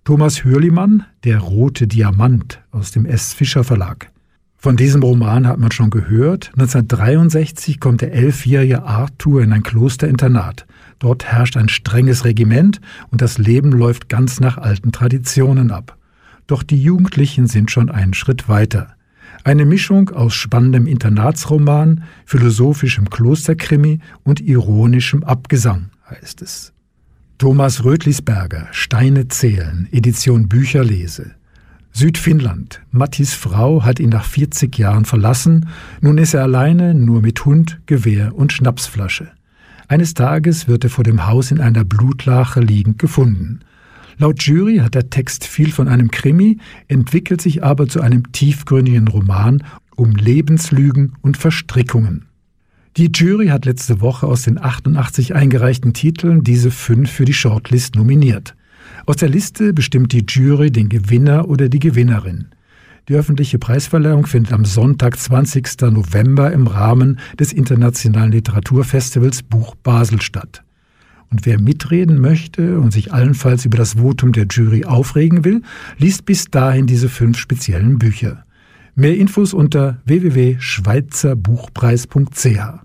Thomas 0.05 0.45
Hürlimann, 0.45 1.05
Der 1.25 1.39
rote 1.39 1.87
Diamant 1.87 2.61
aus 2.71 2.91
dem 2.91 3.07
S. 3.07 3.33
Fischer 3.33 3.65
Verlag. 3.65 4.11
Von 4.55 4.77
diesem 4.77 5.03
Roman 5.03 5.47
hat 5.47 5.59
man 5.59 5.73
schon 5.73 5.89
gehört. 5.89 6.51
1963 6.57 7.81
kommt 7.81 8.03
der 8.03 8.13
elfjährige 8.13 8.83
Arthur 8.83 9.43
in 9.43 9.51
ein 9.55 9.63
Klosterinternat. 9.63 10.67
Dort 10.99 11.25
herrscht 11.25 11.57
ein 11.57 11.71
strenges 11.71 12.27
Regiment 12.27 12.83
und 13.11 13.23
das 13.23 13.39
Leben 13.39 13.73
läuft 13.73 14.11
ganz 14.11 14.41
nach 14.41 14.59
alten 14.59 14.93
Traditionen 14.93 15.71
ab. 15.71 15.97
Doch 16.47 16.63
die 16.63 16.83
Jugendlichen 16.83 17.47
sind 17.47 17.71
schon 17.71 17.89
einen 17.89 18.13
Schritt 18.13 18.47
weiter. 18.47 18.97
Eine 19.43 19.65
Mischung 19.65 20.11
aus 20.11 20.35
spannendem 20.35 20.87
Internatsroman, 20.87 22.05
philosophischem 22.27 23.09
Klosterkrimi 23.09 24.01
und 24.23 24.43
ironischem 24.43 25.25
Abgesang 25.25 25.89
heißt 26.11 26.43
es. 26.43 26.74
Thomas 27.39 27.82
Rötlisberger, 27.82 28.68
Steine 28.70 29.26
zählen, 29.26 29.89
Edition 29.91 30.49
Bücherlese. 30.49 31.32
Südfinnland. 31.91 32.80
Mattis 32.93 33.35
Frau 33.35 33.82
hat 33.82 33.99
ihn 33.99 34.11
nach 34.11 34.24
40 34.24 34.78
Jahren 34.78 35.05
verlassen. 35.05 35.68
Nun 36.01 36.18
ist 36.18 36.35
er 36.35 36.43
alleine, 36.43 36.95
nur 36.95 37.22
mit 37.22 37.45
Hund, 37.45 37.80
Gewehr 37.87 38.37
und 38.37 38.53
Schnapsflasche. 38.53 39.32
Eines 39.89 40.14
Tages 40.14 40.68
wird 40.68 40.85
er 40.85 40.91
vor 40.91 41.03
dem 41.03 41.26
Haus 41.26 41.51
in 41.51 41.61
einer 41.61 41.85
Blutlache 41.85 42.61
liegend 42.61 43.01
gefunden. 43.01 43.61
Laut 44.16 44.41
Jury 44.45 44.78
hat 44.78 44.95
der 44.95 45.11
Text 45.11 45.45
viel 45.45 45.72
von 45.72 45.89
einem 45.89 46.12
Krimi, 46.12 46.59
entwickelt 46.87 47.43
sich 47.43 47.64
aber 47.64 47.89
zu 47.89 48.01
einem 48.01 48.30
tiefgründigen 48.30 49.09
Roman 49.09 49.64
um 49.97 50.12
Lebenslügen 50.12 51.14
und 51.20 51.37
Verstrickungen. 51.37 52.26
Die 52.97 53.11
Jury 53.13 53.49
hat 53.49 53.65
letzte 53.65 54.01
Woche 54.01 54.29
aus 54.29 54.43
den 54.43 54.57
88 54.57 55.35
eingereichten 55.35 55.95
Titeln 55.95 56.45
diese 56.45 56.71
fünf 56.71 57.11
für 57.11 57.25
die 57.25 57.33
Shortlist 57.33 57.97
nominiert. 57.97 58.55
Aus 59.05 59.17
der 59.17 59.29
Liste 59.29 59.73
bestimmt 59.73 60.13
die 60.13 60.25
Jury 60.29 60.71
den 60.71 60.89
Gewinner 60.89 61.49
oder 61.49 61.69
die 61.69 61.81
Gewinnerin. 61.81 62.47
Die 63.09 63.17
öffentliche 63.17 63.59
Preisverleihung 63.59 64.27
findet 64.27 64.53
am 64.53 64.65
Sonntag, 64.65 65.19
20. 65.19 65.81
November 65.91 66.53
im 66.53 66.69
Rahmen 66.69 67.19
des 67.37 67.53
Internationalen 67.53 68.31
Literaturfestivals 68.31 69.43
Buch 69.43 69.75
Basel 69.75 70.23
statt. 70.23 70.63
Und 71.33 71.47
wer 71.47 71.61
mitreden 71.61 72.21
möchte 72.21 72.79
und 72.79 72.93
sich 72.93 73.13
allenfalls 73.13 73.65
über 73.65 73.77
das 73.77 73.95
Votum 73.95 74.31
der 74.31 74.47
Jury 74.47 74.85
aufregen 74.85 75.45
will, 75.45 75.63
liest 75.99 76.27
bis 76.27 76.45
dahin 76.45 76.87
diese 76.87 77.09
fünf 77.09 77.39
speziellen 77.39 77.99
Bücher. 77.99 78.45
Mehr 78.97 79.17
Infos 79.17 79.53
unter 79.53 79.99
www.schweizerbuchpreis.ch. 80.05 82.85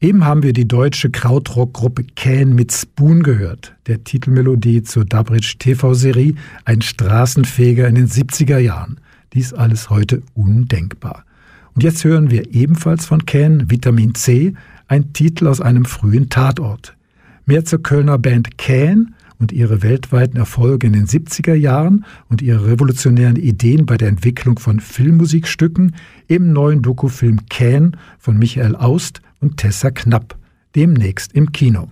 Eben 0.00 0.24
haben 0.24 0.42
wir 0.42 0.54
die 0.54 0.66
deutsche 0.66 1.10
Krautrock-Gruppe 1.10 2.06
Can 2.16 2.54
mit 2.54 2.72
Spoon 2.72 3.22
gehört, 3.22 3.74
der 3.86 4.02
Titelmelodie 4.02 4.82
zur 4.82 5.04
Dubbridge 5.04 5.56
TV-Serie 5.58 6.36
Ein 6.64 6.80
Straßenfeger 6.80 7.86
in 7.86 7.96
den 7.96 8.08
70er 8.08 8.56
Jahren. 8.56 8.98
Dies 9.34 9.52
alles 9.52 9.90
heute 9.90 10.22
undenkbar. 10.32 11.26
Und 11.74 11.82
jetzt 11.82 12.02
hören 12.04 12.30
wir 12.30 12.54
ebenfalls 12.54 13.04
von 13.04 13.26
Can 13.26 13.70
Vitamin 13.70 14.14
C, 14.14 14.54
ein 14.88 15.12
Titel 15.12 15.48
aus 15.48 15.60
einem 15.60 15.84
frühen 15.84 16.30
Tatort. 16.30 16.96
Mehr 17.44 17.66
zur 17.66 17.82
Kölner 17.82 18.16
Band 18.16 18.56
Can 18.56 19.13
und 19.38 19.52
ihre 19.52 19.82
weltweiten 19.82 20.36
Erfolge 20.36 20.86
in 20.86 20.92
den 20.92 21.06
70er 21.06 21.54
Jahren 21.54 22.04
und 22.28 22.42
ihre 22.42 22.66
revolutionären 22.66 23.36
Ideen 23.36 23.86
bei 23.86 23.96
der 23.96 24.08
Entwicklung 24.08 24.58
von 24.58 24.80
Filmmusikstücken 24.80 25.94
im 26.26 26.52
neuen 26.52 26.82
Dokufilm 26.82 27.46
Can 27.48 27.96
von 28.18 28.38
Michael 28.38 28.76
Aust 28.76 29.20
und 29.40 29.56
Tessa 29.56 29.90
Knapp, 29.90 30.36
demnächst 30.74 31.32
im 31.32 31.52
Kino. 31.52 31.90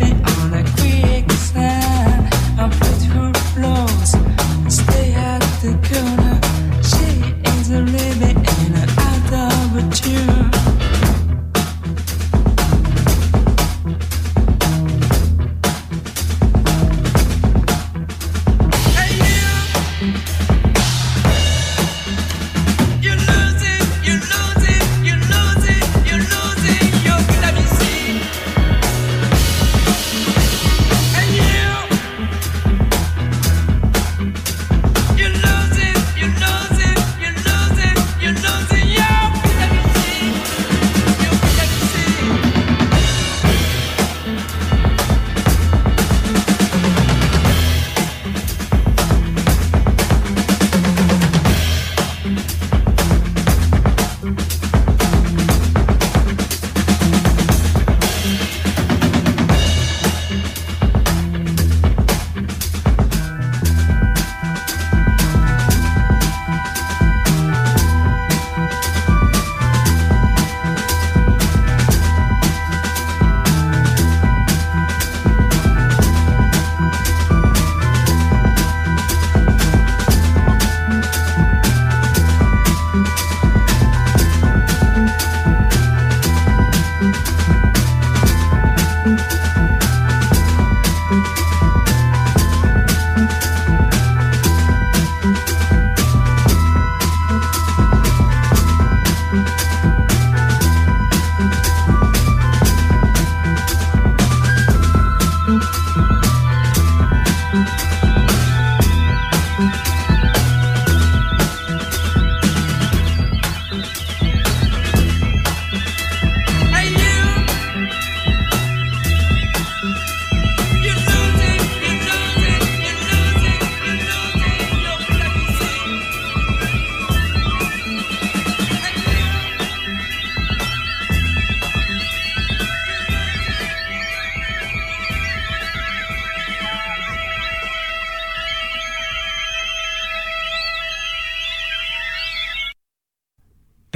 been 0.00 0.24
on 0.24 0.54
a 0.54 0.79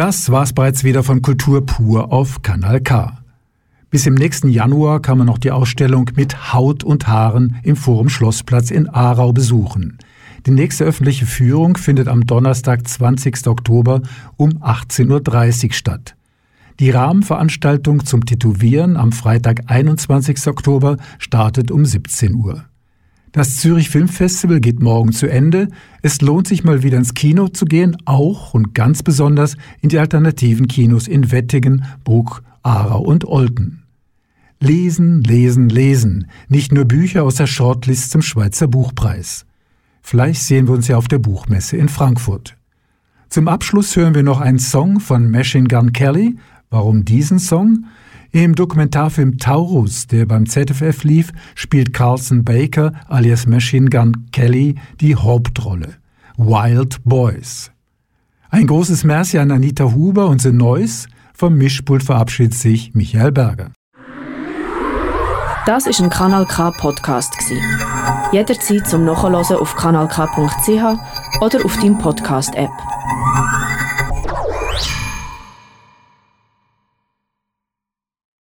Das 0.07 0.31
war's 0.31 0.53
bereits 0.53 0.85
wieder 0.85 1.03
von 1.03 1.23
Kultur 1.23 1.65
pur 1.65 2.13
auf 2.13 2.43
Kanal 2.43 2.83
K. 2.83 3.23
Bis 3.89 4.05
im 4.05 4.13
nächsten 4.13 4.51
Januar 4.51 5.01
kann 5.01 5.17
man 5.17 5.27
noch 5.27 5.39
die 5.39 5.51
Ausstellung 5.51 6.11
mit 6.15 6.53
Haut 6.53 6.85
und 6.85 7.09
Haaren 7.09 7.57
im 7.63 7.75
Forum 7.75 8.11
Schlossplatz 8.11 8.71
in 8.71 8.87
Aarau 8.87 9.33
besuchen. 9.33 9.97
Die 10.45 10.51
nächste 10.51 10.85
öffentliche 10.85 11.25
Führung 11.25 11.79
findet 11.79 12.09
am 12.09 12.27
Donnerstag, 12.27 12.87
20. 12.87 13.47
Oktober 13.47 14.03
um 14.37 14.59
18.30 14.59 15.69
Uhr 15.69 15.73
statt. 15.73 16.17
Die 16.81 16.91
Rahmenveranstaltung 16.91 18.05
zum 18.05 18.27
Tätowieren 18.27 18.99
am 18.99 19.11
Freitag, 19.11 19.63
21. 19.69 20.49
Oktober 20.49 20.99
startet 21.19 21.71
um 21.71 21.87
17 21.87 22.35
Uhr. 22.35 22.67
Das 23.35 23.57
Zürich 23.57 23.91
Filmfestival 23.91 24.61
geht 24.61 24.81
morgen 24.81 25.11
zu 25.11 25.27
Ende. 25.27 25.67
Es 26.03 26.21
lohnt 26.21 26.47
sich 26.47 26.63
mal 26.63 26.85
wieder 26.85 26.99
ins 26.99 27.15
Kino 27.15 27.49
zu 27.49 27.65
gehen, 27.65 27.97
auch 28.05 28.55
und 28.55 28.77
ganz 28.77 29.03
besonders 29.03 29.57
in 29.81 29.89
die 29.89 29.99
alternativen 29.99 30.69
Kinos 30.69 31.09
in 31.09 31.33
Wettingen, 31.33 31.85
Bruck, 32.05 32.45
Aarau 32.63 33.03
und 33.03 33.25
Olten. 33.25 33.83
Lesen, 34.61 35.21
lesen, 35.25 35.69
lesen. 35.69 36.29
Nicht 36.49 36.71
nur 36.71 36.85
Bücher 36.85 37.25
aus 37.25 37.35
der 37.35 37.49
Shortlist 37.49 38.13
zum 38.13 38.23
Schweizer 38.23 38.69
Buchpreis. 38.69 39.47
Vielleicht 40.01 40.43
sehen 40.43 40.69
wir 40.69 40.75
uns 40.75 40.87
ja 40.87 40.97
auf 40.97 41.09
der 41.09 41.19
Buchmesse 41.19 41.77
in 41.77 41.89
Frankfurt. 41.89 42.57
Zum 43.31 43.49
Abschluss 43.49 43.97
hören 43.97 44.15
wir 44.15 44.23
noch 44.23 44.41
einen 44.41 44.61
Song 44.61 45.01
von 45.01 45.29
Machine 45.29 45.67
Gun 45.67 45.93
Kelly. 45.93 46.37
Warum 46.71 47.05
diesen 47.05 47.41
Song? 47.41 47.87
Im 48.35 48.57
Dokumentarfilm 48.57 49.39
Taurus, 49.39 50.09
der 50.09 50.27
beim 50.27 50.47
ZFF 50.47 51.05
lief, 51.05 51.31
spielt 51.55 51.93
Carlson 51.93 52.43
Baker 52.43 52.93
alias 53.07 53.47
Machine 53.47 53.89
Gun 53.89 54.27
Kelly 54.33 54.75
die 55.01 55.15
Hauptrolle. 55.15 55.95
Wild 56.37 56.99
Boys. 57.05 57.71
Ein 58.51 58.67
großes 58.67 59.05
Merci 59.05 59.39
an 59.39 59.53
Anita 59.53 59.85
Huber 59.85 60.27
und 60.27 60.43
The 60.43 60.51
Noise. 60.51 61.07
Vom 61.33 61.55
Mischpult 61.55 62.03
verabschiedet 62.03 62.55
sich 62.55 62.93
Michael 62.93 63.31
Berger. 63.31 63.71
Das 65.67 65.87
ist 65.87 66.01
ein 66.01 66.11
Kanal 66.11 66.45
K 66.45 66.73
Podcast. 66.73 67.37
Jederzeit 68.33 68.89
zum 68.89 69.05
Nachhören 69.05 69.37
auf 69.37 69.77
kanalk.ch 69.77 71.41
oder 71.41 71.65
auf 71.65 71.77
deinem 71.77 71.99
Podcast 71.99 72.53
App. 72.57 72.73